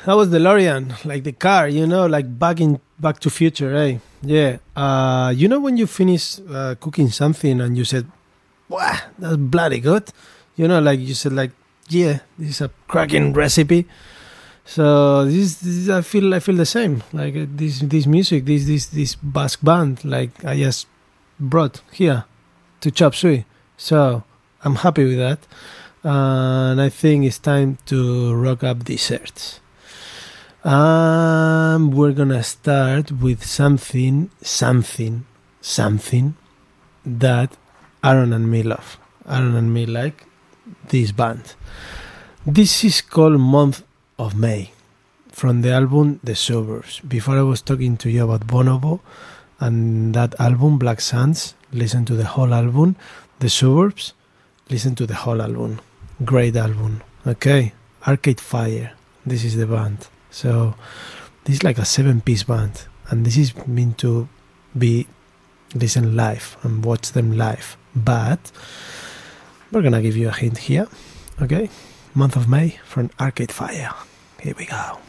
That 0.06 0.14
was 0.16 0.30
DeLorean, 0.30 1.04
like 1.06 1.24
the 1.24 1.32
car, 1.32 1.68
you 1.68 1.88
know, 1.88 2.06
like 2.06 2.40
back 2.40 2.62
in 2.62 2.80
Back 3.00 3.20
to 3.20 3.30
Future, 3.30 3.76
eh? 3.76 3.98
Yeah. 4.22 4.58
Uh, 4.76 5.34
you 5.36 5.48
know 5.48 5.60
when 5.60 5.78
you 5.78 5.88
finish 5.88 6.40
uh, 6.50 6.76
cooking 6.80 7.10
something 7.10 7.60
and 7.60 7.78
you 7.78 7.84
said, 7.84 8.06
"Wow, 8.70 8.98
that's 9.18 9.38
bloody 9.38 9.80
good," 9.80 10.12
you 10.56 10.68
know, 10.68 10.80
like 10.80 11.00
you 11.00 11.14
said, 11.14 11.34
like, 11.34 11.52
"Yeah, 11.90 12.20
this 12.38 12.50
is 12.50 12.62
a 12.62 12.70
cracking 12.88 13.34
recipe." 13.34 13.86
So 14.66 15.26
this, 15.26 15.56
this 15.56 15.90
I 15.90 16.02
feel 16.02 16.34
I 16.34 16.40
feel 16.40 16.56
the 16.56 16.66
same. 16.66 17.04
Like 17.12 17.36
uh, 17.36 17.46
this 17.50 17.80
this 17.80 18.06
music, 18.06 18.46
this 18.46 18.66
this 18.66 18.86
this 18.88 19.16
Basque 19.16 19.64
band, 19.64 20.06
like 20.06 20.46
I 20.46 20.58
just 20.58 20.88
brought 21.40 21.82
here 21.92 22.26
to 22.82 22.92
Chop 22.92 23.14
Suey. 23.14 23.46
So 23.78 24.24
I'm 24.64 24.76
happy 24.76 25.04
with 25.04 25.18
that 25.18 25.40
and 26.06 26.80
I 26.80 26.90
think 26.90 27.26
it's 27.26 27.40
time 27.40 27.80
to 27.88 28.34
rock 28.36 28.64
up 28.64 28.86
desserts. 28.86 29.60
Um, 30.66 31.92
we're 31.92 32.14
gonna 32.14 32.42
start 32.42 33.12
with 33.12 33.46
something, 33.46 34.32
something, 34.42 35.26
something 35.62 36.36
that 37.06 37.56
Aaron 38.04 38.34
and 38.34 38.50
me 38.50 38.64
love. 38.64 38.98
Aaron 39.30 39.56
and 39.56 39.72
me 39.72 39.86
like 39.86 40.26
this 40.88 41.12
band. 41.12 41.54
This 42.48 42.84
is 42.84 43.02
called 43.02 43.40
Month 43.40 43.84
of 44.18 44.36
May 44.36 44.72
from 45.32 45.62
the 45.62 45.72
album 45.72 46.20
The 46.24 46.36
Suburbs. 46.36 47.00
Before 47.02 47.38
I 47.38 47.44
was 47.44 47.62
talking 47.62 47.96
to 47.98 48.10
you 48.10 48.24
about 48.24 48.48
Bonobo 48.48 49.02
and 49.60 50.16
that 50.16 50.34
album 50.40 50.80
Black 50.80 51.00
Sands, 51.00 51.54
listen 51.74 52.06
to 52.06 52.16
the 52.16 52.26
whole 52.26 52.52
album. 52.52 52.96
The 53.38 53.50
Suburbs, 53.50 54.14
listen 54.72 54.96
to 54.96 55.06
the 55.06 55.14
whole 55.14 55.44
album 55.44 55.80
great 56.24 56.56
album. 56.56 57.04
Okay, 57.28 57.74
Arcade 58.08 58.40
Fire. 58.40 58.94
This 59.26 59.44
is 59.44 59.58
the 59.58 59.68
band. 59.68 60.08
So 60.36 60.76
this 61.46 61.56
is 61.56 61.64
like 61.64 61.78
a 61.78 61.86
seven-piece 61.86 62.44
band, 62.44 62.88
and 63.08 63.26
this 63.26 63.38
is 63.38 63.56
meant 63.66 63.98
to 64.00 64.28
be 64.78 65.08
listen 65.74 66.18
live 66.18 66.58
and 66.62 66.84
watch 66.84 67.14
them 67.14 67.38
live. 67.38 67.78
But 67.96 68.52
we're 69.72 69.82
gonna 69.82 70.02
give 70.02 70.18
you 70.18 70.28
a 70.28 70.34
hint 70.34 70.58
here. 70.58 70.90
Okay, 71.42 71.70
month 72.14 72.36
of 72.36 72.50
May 72.50 72.78
from 72.84 73.12
Arcade 73.18 73.50
Fire. 73.50 73.94
Here 74.42 74.54
we 74.58 74.66
go. 74.66 75.00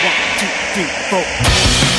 One, 0.00 0.16
two, 0.38 0.46
three, 0.72 0.88
four. 1.10 1.89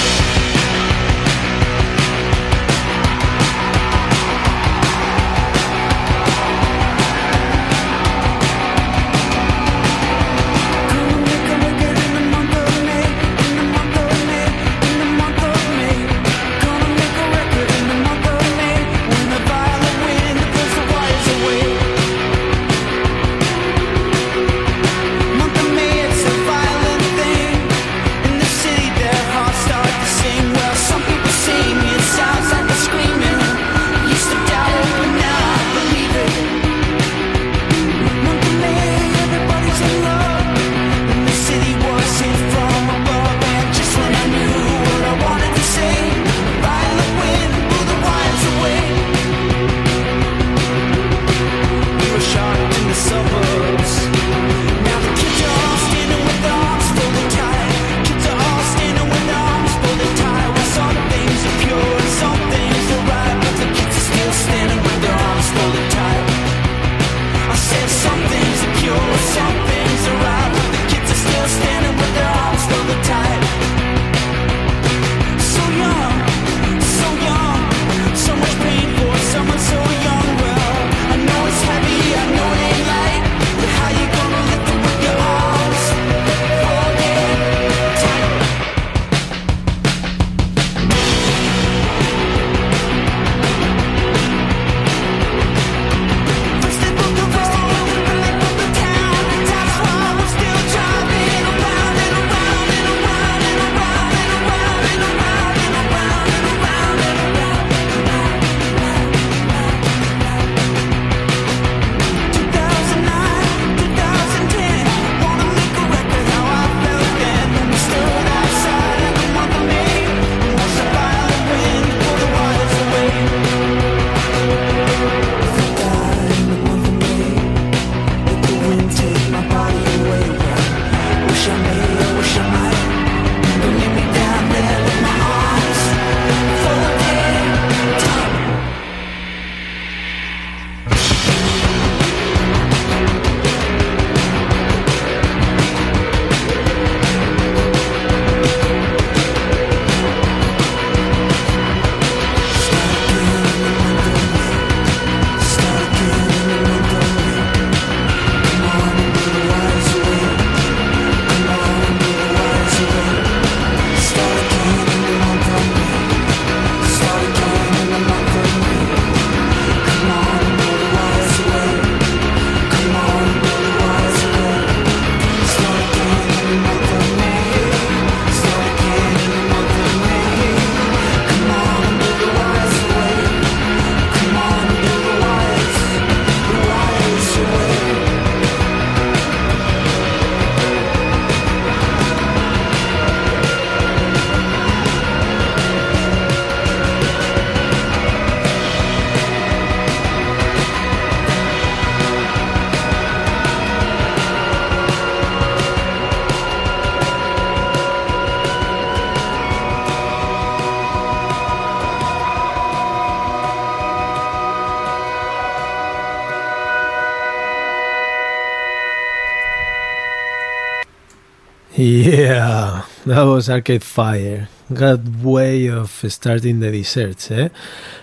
Yeah, 221.82 222.86
that 223.08 223.24
was 223.24 223.50
Arcade 223.50 223.84
Fire. 223.84 224.50
Good 224.72 225.24
way 225.24 225.66
of 225.66 225.90
starting 226.10 226.60
the 226.60 226.72
desserts, 226.72 227.32
eh? 227.32 227.50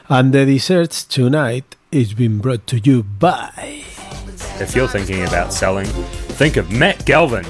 And 0.09 0.35
the 0.35 0.45
desserts 0.45 1.05
tonight 1.05 1.77
is 1.93 2.13
being 2.13 2.39
brought 2.39 2.67
to 2.67 2.81
you 2.81 3.05
by. 3.05 3.85
If 4.59 4.75
you're 4.75 4.89
thinking 4.89 5.23
about 5.23 5.53
selling, 5.53 5.87
think 5.87 6.57
of 6.57 6.73
Matt 6.73 7.05
Galvin. 7.07 7.45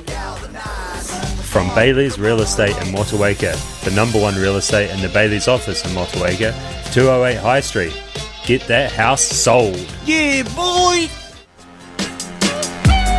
From 1.44 1.66
Bayleys 1.70 2.18
Real 2.18 2.42
Estate 2.42 2.76
in 2.76 2.92
Motueka, 2.92 3.56
the 3.84 3.90
number 3.92 4.20
one 4.20 4.34
real 4.34 4.56
estate 4.56 4.90
in 4.90 5.00
the 5.00 5.08
Bayleys 5.08 5.48
office 5.48 5.82
in 5.86 5.92
Motueka, 5.92 6.52
208 6.92 7.38
High 7.38 7.60
Street. 7.60 7.98
Get 8.44 8.66
that 8.66 8.92
house 8.92 9.22
sold. 9.22 9.78
Yeah, 10.04 10.42
boy. 10.54 11.08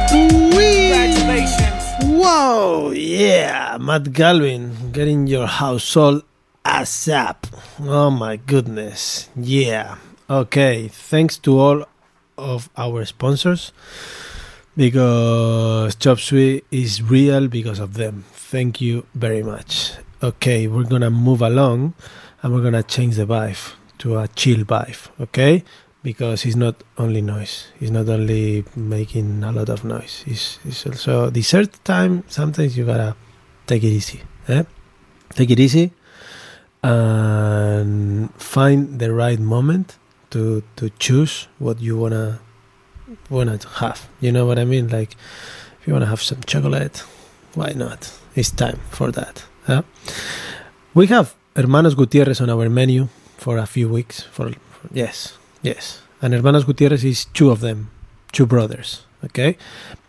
Congratulations! 0.10 1.69
Wow, 2.20 2.92
yeah, 2.92 3.78
Matt 3.80 4.12
Galvin 4.12 4.92
getting 4.92 5.26
your 5.26 5.48
house 5.48 5.86
sold 5.86 6.24
ASAP. 6.66 7.48
Oh 7.80 8.12
my 8.12 8.36
goodness, 8.36 9.30
yeah. 9.38 9.96
Okay, 10.30 10.90
thanks 10.90 11.38
to 11.38 11.58
all 11.58 11.86
of 12.38 12.70
our 12.76 13.06
sponsors 13.06 13.72
because 14.76 15.96
Chop 15.96 16.20
Suey 16.20 16.64
is 16.72 17.02
real 17.02 17.48
because 17.48 17.80
of 17.80 17.94
them. 17.94 18.26
Thank 18.34 18.82
you 18.82 19.06
very 19.16 19.42
much. 19.42 19.94
Okay, 20.22 20.68
we're 20.68 20.84
gonna 20.84 21.10
move 21.10 21.42
along 21.42 21.94
and 22.44 22.54
we're 22.54 22.64
gonna 22.64 22.84
change 22.84 23.16
the 23.16 23.26
vibe 23.26 23.76
to 24.00 24.18
a 24.18 24.28
chill 24.28 24.66
vibe, 24.66 25.08
okay? 25.22 25.64
Because 26.02 26.46
it's 26.46 26.56
not 26.56 26.76
only 26.98 27.22
noise, 27.22 27.68
it's 27.82 27.92
not 27.92 28.08
only 28.08 28.64
making 28.76 29.44
a 29.44 29.52
lot 29.52 29.68
of 29.68 29.84
noise, 29.84 30.24
it's, 30.26 30.58
it's 30.64 30.86
also 30.86 31.30
dessert 31.30 31.84
time. 31.84 32.24
Sometimes 32.28 32.78
you 32.78 32.86
gotta 32.86 33.16
take 33.68 33.84
it 33.84 33.92
easy, 33.92 34.22
eh? 34.48 34.64
Take 35.36 35.52
it 35.52 35.60
easy 35.60 35.92
and 36.82 38.34
find 38.36 39.00
the 39.00 39.14
right 39.14 39.40
moment 39.40 39.98
to 40.30 40.64
to 40.78 40.90
choose 41.00 41.48
what 41.60 41.82
you 41.82 41.98
wanna 41.98 42.40
wanna 43.30 43.60
have. 43.80 44.08
You 44.22 44.32
know 44.32 44.46
what 44.46 44.60
I 44.60 44.66
mean? 44.66 44.88
Like 44.88 45.16
if 45.82 45.88
you 45.88 45.94
wanna 45.94 46.06
have 46.06 46.22
some 46.22 46.42
chocolate, 46.46 47.04
why 47.56 47.74
not? 47.76 48.12
It's 48.36 48.52
time 48.52 48.80
for 48.92 49.12
that. 49.12 49.44
Huh? 49.66 49.84
We 50.94 51.08
have 51.08 51.36
Hermanos 51.56 51.96
Gutierrez 51.96 52.42
on 52.42 52.50
our 52.50 52.70
menu 52.70 53.10
for 53.38 53.58
a 53.58 53.66
few 53.66 53.90
weeks. 53.90 54.22
For, 54.22 54.52
for 54.52 54.88
yes, 54.94 55.38
yes, 55.62 56.02
and 56.22 56.34
Hermanos 56.34 56.64
Gutierrez 56.66 57.04
is 57.04 57.26
two 57.26 57.50
of 57.52 57.60
them, 57.60 57.90
two 58.32 58.46
brothers. 58.46 59.06
Okay, 59.24 59.58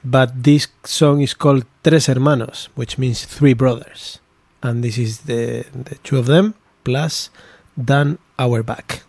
but 0.04 0.44
this 0.44 0.68
song 0.84 1.20
is 1.20 1.34
called 1.34 1.64
Tres 1.82 2.06
Hermanos, 2.06 2.68
which 2.76 2.96
means 2.96 3.24
three 3.24 3.54
brothers, 3.54 4.20
and 4.62 4.84
this 4.84 4.98
is 4.98 5.20
the 5.26 5.64
the 5.74 5.96
two 6.04 6.18
of 6.18 6.26
them 6.26 6.54
plus 6.84 7.30
Dan 7.76 8.18
Auerbach. 8.38 9.02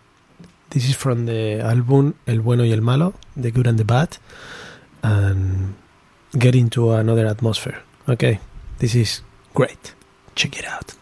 This 0.71 0.89
is 0.89 0.95
from 0.95 1.25
the 1.25 1.59
album 1.61 2.15
El 2.25 2.39
Bueno 2.39 2.63
y 2.63 2.71
el 2.71 2.81
Malo, 2.81 3.13
The 3.35 3.51
Good 3.51 3.67
and 3.67 3.77
the 3.77 3.83
Bad, 3.85 4.17
and 5.03 5.75
get 6.37 6.55
into 6.55 6.91
another 6.91 7.27
atmosphere. 7.27 7.77
Okay, 8.07 8.39
this 8.79 8.95
is 8.95 9.21
great. 9.53 9.93
Check 10.33 10.57
it 10.57 10.65
out. 10.65 10.95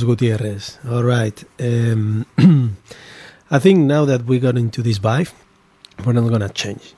Gutierrez. 0.00 0.78
All 0.88 1.02
right. 1.02 1.44
Um, 1.60 2.26
I 3.50 3.58
think 3.58 3.80
now 3.80 4.04
that 4.06 4.24
we 4.24 4.38
got 4.38 4.56
into 4.56 4.80
this 4.82 4.98
vibe, 4.98 5.30
we're 6.04 6.14
not 6.14 6.28
gonna 6.30 6.48
change. 6.48 6.94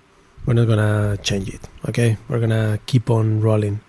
We're 0.47 0.55
not 0.55 0.69
gonna 0.69 1.19
change 1.23 1.49
it. 1.49 1.69
Okay, 1.89 2.17
we're 2.29 2.39
gonna 2.39 2.79
keep 2.87 3.11
on 3.11 3.41
rolling. 3.41 3.81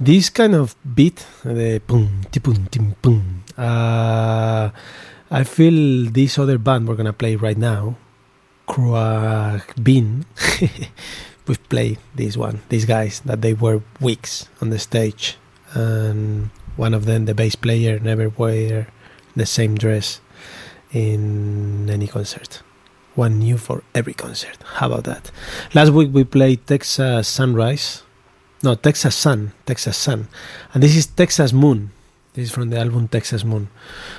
This 0.00 0.28
kind 0.30 0.54
of 0.54 0.74
beat, 0.82 1.24
the 1.44 1.80
boom, 1.86 2.22
ti 2.32 2.40
boom, 2.40 2.66
tim 2.70 2.96
boom. 3.00 3.44
Uh, 3.56 4.70
I 5.30 5.44
feel 5.44 6.10
this 6.10 6.38
other 6.38 6.58
band 6.58 6.88
we're 6.88 6.96
gonna 6.96 7.12
play 7.12 7.36
right 7.36 7.56
now, 7.56 7.96
Khruangbin. 8.68 10.24
We've 11.46 11.68
played 11.68 11.98
this 12.14 12.36
one. 12.36 12.62
These 12.68 12.86
guys 12.86 13.20
that 13.20 13.40
they 13.40 13.54
were 13.54 13.82
weeks 14.00 14.48
on 14.60 14.70
the 14.70 14.80
stage 14.80 15.36
and 15.72 16.50
one 16.76 16.94
of 16.94 17.06
them, 17.06 17.24
the 17.24 17.34
bass 17.34 17.56
player, 17.56 17.98
never 17.98 18.28
wear 18.28 18.88
the 19.34 19.46
same 19.46 19.76
dress 19.76 20.20
in 20.92 21.88
any 21.90 22.06
concert. 22.06 22.62
One 23.14 23.38
new 23.38 23.56
for 23.56 23.82
every 23.94 24.14
concert. 24.14 24.56
How 24.64 24.86
about 24.92 25.04
that? 25.04 25.30
Last 25.74 25.90
week 25.90 26.10
we 26.12 26.24
played 26.24 26.66
Texas 26.66 27.28
Sunrise. 27.28 28.02
No, 28.62 28.74
Texas 28.74 29.14
Sun. 29.14 29.52
Texas 29.64 29.96
Sun. 29.96 30.28
And 30.74 30.82
this 30.82 30.96
is 30.96 31.06
Texas 31.06 31.52
Moon. 31.52 31.92
This 32.34 32.48
is 32.48 32.54
from 32.54 32.70
the 32.70 32.78
album 32.78 33.08
Texas 33.08 33.44
Moon. 33.44 33.68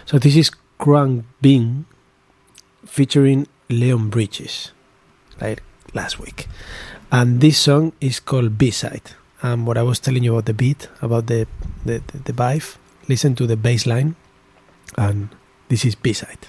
So 0.05 0.17
this 0.17 0.35
is 0.35 0.51
Krang 0.79 1.23
Bing 1.41 1.85
featuring 2.85 3.47
Leon 3.69 4.09
Bridges, 4.09 4.71
like 5.39 5.61
last 5.93 6.19
week. 6.19 6.47
And 7.11 7.39
this 7.39 7.59
song 7.59 7.93
is 8.01 8.19
called 8.19 8.57
B-Side 8.57 9.11
um, 9.43 9.65
what 9.65 9.77
I 9.77 9.83
was 9.83 9.99
telling 9.99 10.23
you 10.23 10.33
about 10.33 10.45
the 10.45 10.53
beat, 10.53 10.89
about 11.01 11.27
the 11.27 11.47
the, 11.85 12.01
the, 12.07 12.17
the 12.31 12.33
vibe. 12.33 12.77
Listen 13.07 13.35
to 13.35 13.47
the 13.47 13.55
bass 13.55 13.85
line, 13.85 14.15
and 14.97 15.29
this 15.69 15.85
is 15.85 15.95
B 15.95 16.13
side. 16.13 16.47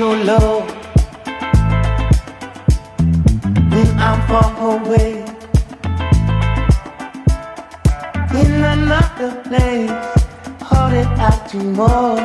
initial 0.00 0.16
love. 0.24 0.59
I'm 4.32 4.54
far 4.54 4.78
away 4.78 5.12
in 8.40 8.52
another 8.62 9.42
place, 9.42 9.90
hold 10.62 10.92
it 10.92 11.06
out 11.18 11.48
to 11.48 11.56
more. 11.56 12.16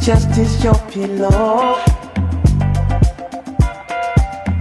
Just 0.00 0.28
as 0.38 0.62
your 0.62 0.78
pillow, 0.92 1.80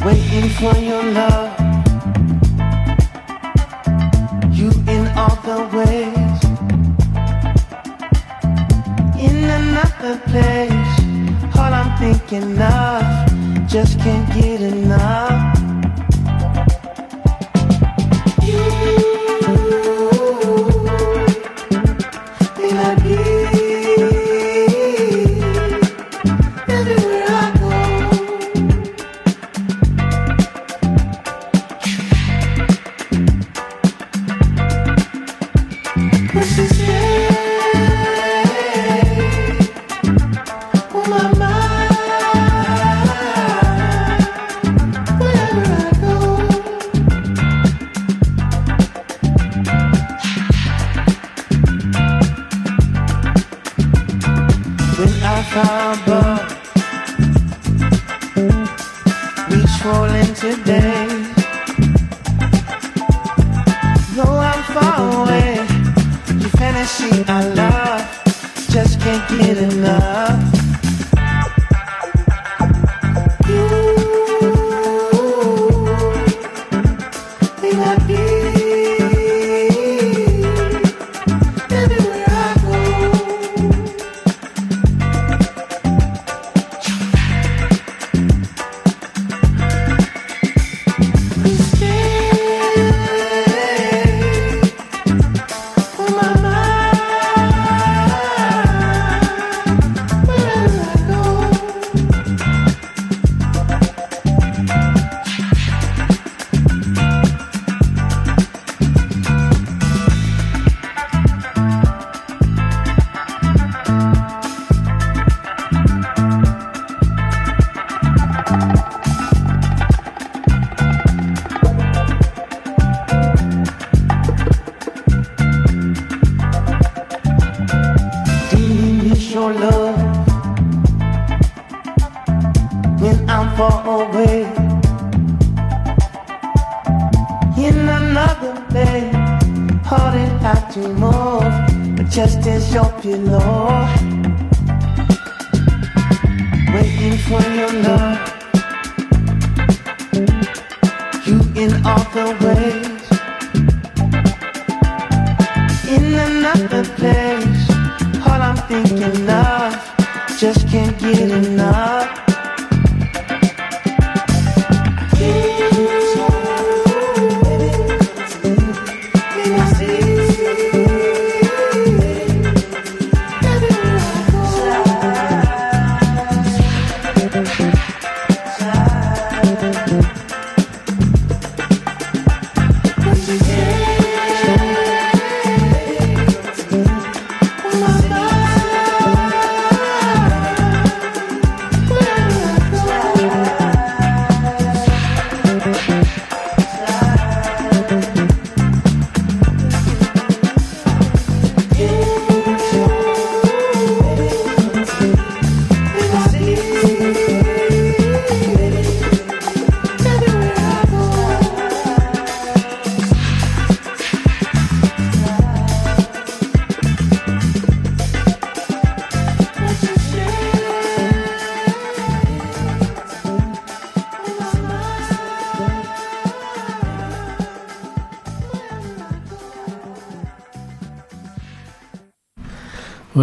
waiting 0.03 0.49
for 0.57 0.75
your 0.77 1.03
love. 1.03 1.51
You 4.51 4.71
in 4.87 5.07
all 5.15 5.35
the 5.45 5.59
ways 5.77 6.41
in 9.19 9.43
another 9.43 10.17
place. 10.31 10.93
All 11.55 11.73
I'm 11.73 11.95
thinking 11.99 12.59
of, 12.59 13.67
just 13.67 13.99
can't 13.99 14.27
get 14.33 14.61
enough. 14.61 15.60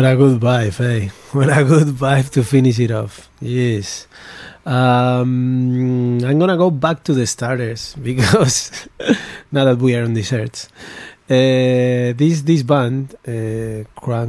A 0.09 0.16
good 0.16 0.40
vibe, 0.40 0.80
eh? 0.80 1.09
What 1.32 1.51
a 1.51 1.64
good 1.64 1.89
vibe 1.89 2.30
to 2.30 2.43
finish 2.43 2.78
it 2.80 2.90
off. 2.90 3.28
Yes. 3.40 4.06
Um, 4.64 6.18
I'm 6.24 6.39
gonna 6.39 6.56
go 6.56 6.70
back 6.70 7.05
to 7.05 7.14
the 7.14 7.26
starters 7.26 7.94
because 8.02 8.89
now 9.52 9.64
that 9.64 9.78
we 9.78 9.94
are 9.97 10.05
on 10.05 10.14
desserts, 10.14 10.68
uh, 11.28 12.12
this 12.16 12.43
this 12.43 12.62
band, 12.62 13.14
uh, 13.26 13.85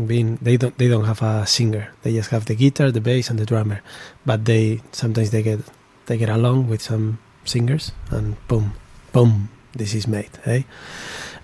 Bean, 0.06 0.38
they 0.42 0.58
don't 0.58 0.78
they 0.78 0.88
don't 0.88 1.06
have 1.06 1.22
a 1.22 1.46
singer. 1.48 1.92
They 2.04 2.14
just 2.14 2.30
have 2.32 2.46
the 2.46 2.56
guitar, 2.56 2.92
the 2.92 3.02
bass, 3.02 3.30
and 3.30 3.40
the 3.40 3.46
drummer. 3.46 3.82
But 4.26 4.46
they 4.46 4.82
sometimes 4.92 5.32
they 5.32 5.44
get 5.44 5.60
they 6.08 6.18
get 6.18 6.30
along 6.30 6.68
with 6.68 6.82
some 6.82 7.20
singers, 7.46 7.92
and 8.12 8.36
boom, 8.48 8.74
boom, 9.14 9.50
this 9.74 9.94
is 9.94 10.08
made. 10.08 10.32
Eh? 10.46 10.64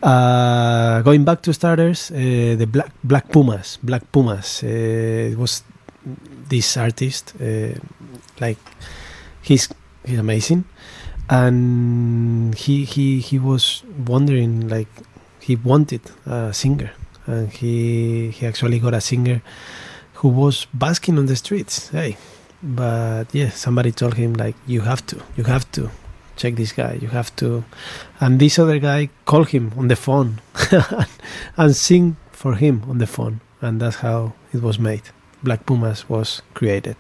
Uh, 0.06 1.02
going 1.02 1.24
back 1.24 1.42
to 1.42 1.52
starters, 1.52 2.12
uh, 2.12 2.56
the 2.60 2.68
Black 2.68 2.92
Black 3.04 3.32
Pumas, 3.32 3.80
Black 3.82 4.12
Pumas. 4.12 4.62
Uh, 4.62 5.32
it 5.32 5.36
was 5.36 5.64
this 6.48 6.78
artist, 6.78 7.34
uh, 7.42 7.74
like 8.40 8.60
he's 9.42 9.68
he's 10.06 10.20
amazing, 10.20 10.64
and 11.28 12.54
he 12.54 12.86
he 12.86 13.20
he 13.20 13.40
was 13.40 13.82
wondering 14.06 14.70
like 14.70 14.90
he 15.42 15.56
wanted 15.56 16.02
a 16.28 16.54
singer, 16.54 16.92
and 17.26 17.50
he 17.50 18.30
he 18.30 18.46
actually 18.46 18.78
got 18.78 18.94
a 18.94 19.02
singer 19.02 19.42
who 20.22 20.28
was 20.28 20.68
basking 20.72 21.18
on 21.18 21.26
the 21.26 21.36
streets. 21.36 21.90
Hey, 21.90 22.16
but 22.62 23.26
yeah, 23.34 23.50
somebody 23.50 23.92
told 23.92 24.14
him 24.14 24.34
like 24.34 24.56
you 24.68 24.82
have 24.82 25.04
to, 25.08 25.18
you 25.36 25.46
have 25.46 25.66
to 25.72 25.90
check 26.36 26.56
this 26.56 26.72
guy, 26.72 26.94
you 27.02 27.08
have 27.10 27.36
to, 27.38 27.64
and 28.20 28.40
this 28.40 28.60
other 28.60 28.80
guy 28.80 29.10
called 29.26 29.50
him 29.50 29.72
on 29.78 29.88
the 29.88 29.96
phone 29.96 30.42
and 31.58 31.76
sing 31.76 32.18
for 32.32 32.56
him 32.56 32.84
on 32.88 32.98
the 32.98 33.08
phone, 33.08 33.42
and 33.62 33.82
that's 33.82 33.98
how 33.98 34.34
it 34.54 34.62
was 34.62 34.80
made. 34.80 35.04
Black 35.44 35.66
Pumas 35.66 36.10
was 36.10 36.42
created. 36.54 36.98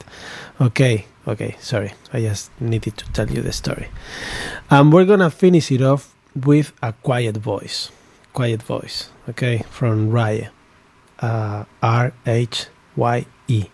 Okay, 0.60 1.06
okay, 1.28 1.56
sorry, 1.60 1.94
I 2.14 2.22
just 2.22 2.50
needed 2.60 2.98
to 2.98 3.12
tell 3.12 3.30
you 3.30 3.42
the 3.42 3.52
story. 3.52 3.90
And 4.70 4.92
we're 4.94 5.06
gonna 5.06 5.32
finish 5.32 5.72
it 5.72 5.82
off 5.82 6.14
with 6.36 6.74
a 6.82 6.94
quiet 6.94 7.38
voice. 7.38 7.92
Quiet 8.34 8.62
voice, 8.62 9.10
okay, 9.30 9.64
from 9.70 10.12
Rhye. 10.12 10.50
Uh, 11.20 11.64
R 11.82 12.14
H 12.26 12.68
Y 12.98 13.26
E. 13.48 13.66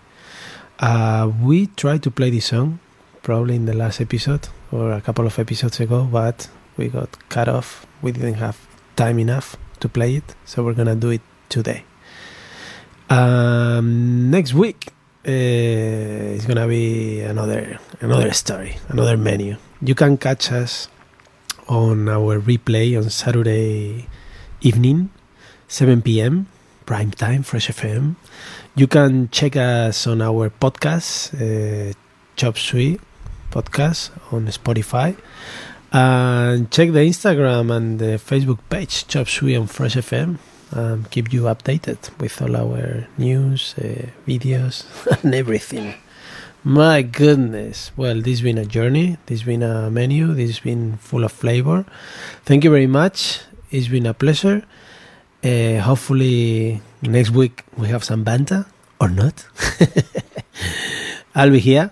Uh, 0.80 1.32
we 1.42 1.68
tried 1.68 2.04
to 2.04 2.12
play 2.12 2.30
this 2.30 2.46
song 2.46 2.80
probably 3.24 3.56
in 3.56 3.66
the 3.66 3.74
last 3.74 4.00
episode 4.00 4.48
or 4.72 4.92
a 4.94 5.02
couple 5.02 5.26
of 5.26 5.38
episodes 5.38 5.80
ago, 5.80 6.08
but 6.12 6.50
we 6.78 6.88
got 6.88 7.10
cut 7.30 7.48
off. 7.48 7.86
We 8.02 8.12
didn't 8.12 8.36
have 8.36 8.58
time 8.96 9.20
enough 9.20 9.58
to 9.80 9.90
play 9.90 10.16
it, 10.16 10.36
so 10.46 10.64
we're 10.64 10.74
gonna 10.74 10.96
do 10.96 11.10
it 11.10 11.22
today. 11.50 11.84
Um, 13.10 14.32
next 14.32 14.54
week 14.54 14.94
uh, 15.28 16.36
it's 16.36 16.46
gonna 16.46 16.68
be 16.68 17.22
another 17.22 17.80
another 18.00 18.32
story, 18.32 18.78
another 18.88 19.18
menu. 19.18 19.58
You 19.82 19.96
can 19.96 20.18
catch 20.18 20.52
us 20.52 20.88
on 21.68 22.08
our 22.10 22.40
replay 22.40 22.98
on 22.98 23.10
Saturday 23.10 24.08
evening, 24.62 25.10
7 25.68 26.02
p.m. 26.02 26.48
prime 26.86 27.12
time, 27.12 27.44
Fresh 27.44 27.70
FM. 27.70 28.16
You 28.76 28.88
can 28.88 29.30
check 29.30 29.56
us 29.56 30.08
on 30.08 30.22
our 30.22 30.50
podcast, 30.50 31.34
uh, 31.36 31.94
Chop 32.36 32.58
Suey 32.58 33.00
podcast 33.52 34.10
on 34.32 34.48
Spotify, 34.48 35.16
and 35.92 36.72
check 36.72 36.92
the 36.92 37.00
Instagram 37.00 37.72
and 37.76 38.00
the 38.00 38.18
Facebook 38.18 38.60
page, 38.70 39.06
Chop 39.08 39.28
Suey 39.28 39.56
on 39.56 39.68
Fresh 39.68 39.96
FM. 39.96 40.38
Um, 40.74 41.06
keep 41.12 41.34
you 41.34 41.44
updated 41.44 42.00
with 42.18 42.42
all 42.42 42.56
our 42.56 43.08
news, 43.18 43.76
uh, 43.78 44.08
videos, 44.26 44.86
and 45.24 45.36
everything. 45.36 45.96
My 46.64 47.02
goodness. 47.02 47.92
Well, 47.98 48.16
this 48.22 48.40
has 48.40 48.42
been 48.42 48.58
a 48.58 48.66
journey. 48.66 49.18
This 49.26 49.40
has 49.40 49.46
been 49.46 49.64
a 49.64 49.92
menu. 49.92 50.34
This 50.34 50.50
has 50.52 50.60
been 50.60 50.98
full 50.98 51.24
of 51.24 51.32
flavor. 51.32 51.86
Thank 52.46 52.64
you 52.64 52.70
very 52.70 52.88
much. 52.88 53.42
It's 53.72 53.88
been 53.88 54.06
a 54.06 54.14
pleasure. 54.14 54.64
Uh, 55.44 55.80
hopefully, 55.80 56.82
next 57.02 57.32
week 57.32 57.64
we 57.76 57.88
have 57.88 58.04
some 58.04 58.24
banta 58.24 58.68
or 59.00 59.10
not. 59.10 59.46
I'll 61.36 61.50
be 61.50 61.60
here, 61.60 61.92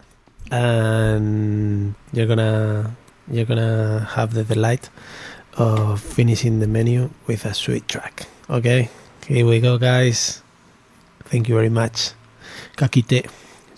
and 0.52 1.96
you're 2.14 2.28
gonna 2.28 2.96
you're 3.30 3.46
gonna 3.46 4.08
have 4.16 4.34
the 4.34 4.44
delight 4.44 4.90
of 5.54 6.02
finishing 6.02 6.60
the 6.60 6.68
menu 6.68 7.10
with 7.28 7.46
a 7.46 7.54
sweet 7.54 7.88
track. 7.88 8.28
Okay, 8.50 8.90
here 9.28 9.46
we 9.46 9.60
go, 9.60 9.78
guys. 9.78 10.42
Thank 11.26 11.50
you 11.50 11.56
very 11.56 11.70
much. 11.70 12.12
Kakite. 12.76 13.30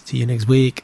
See 0.06 0.18
you 0.18 0.26
next 0.26 0.48
week. 0.48 0.84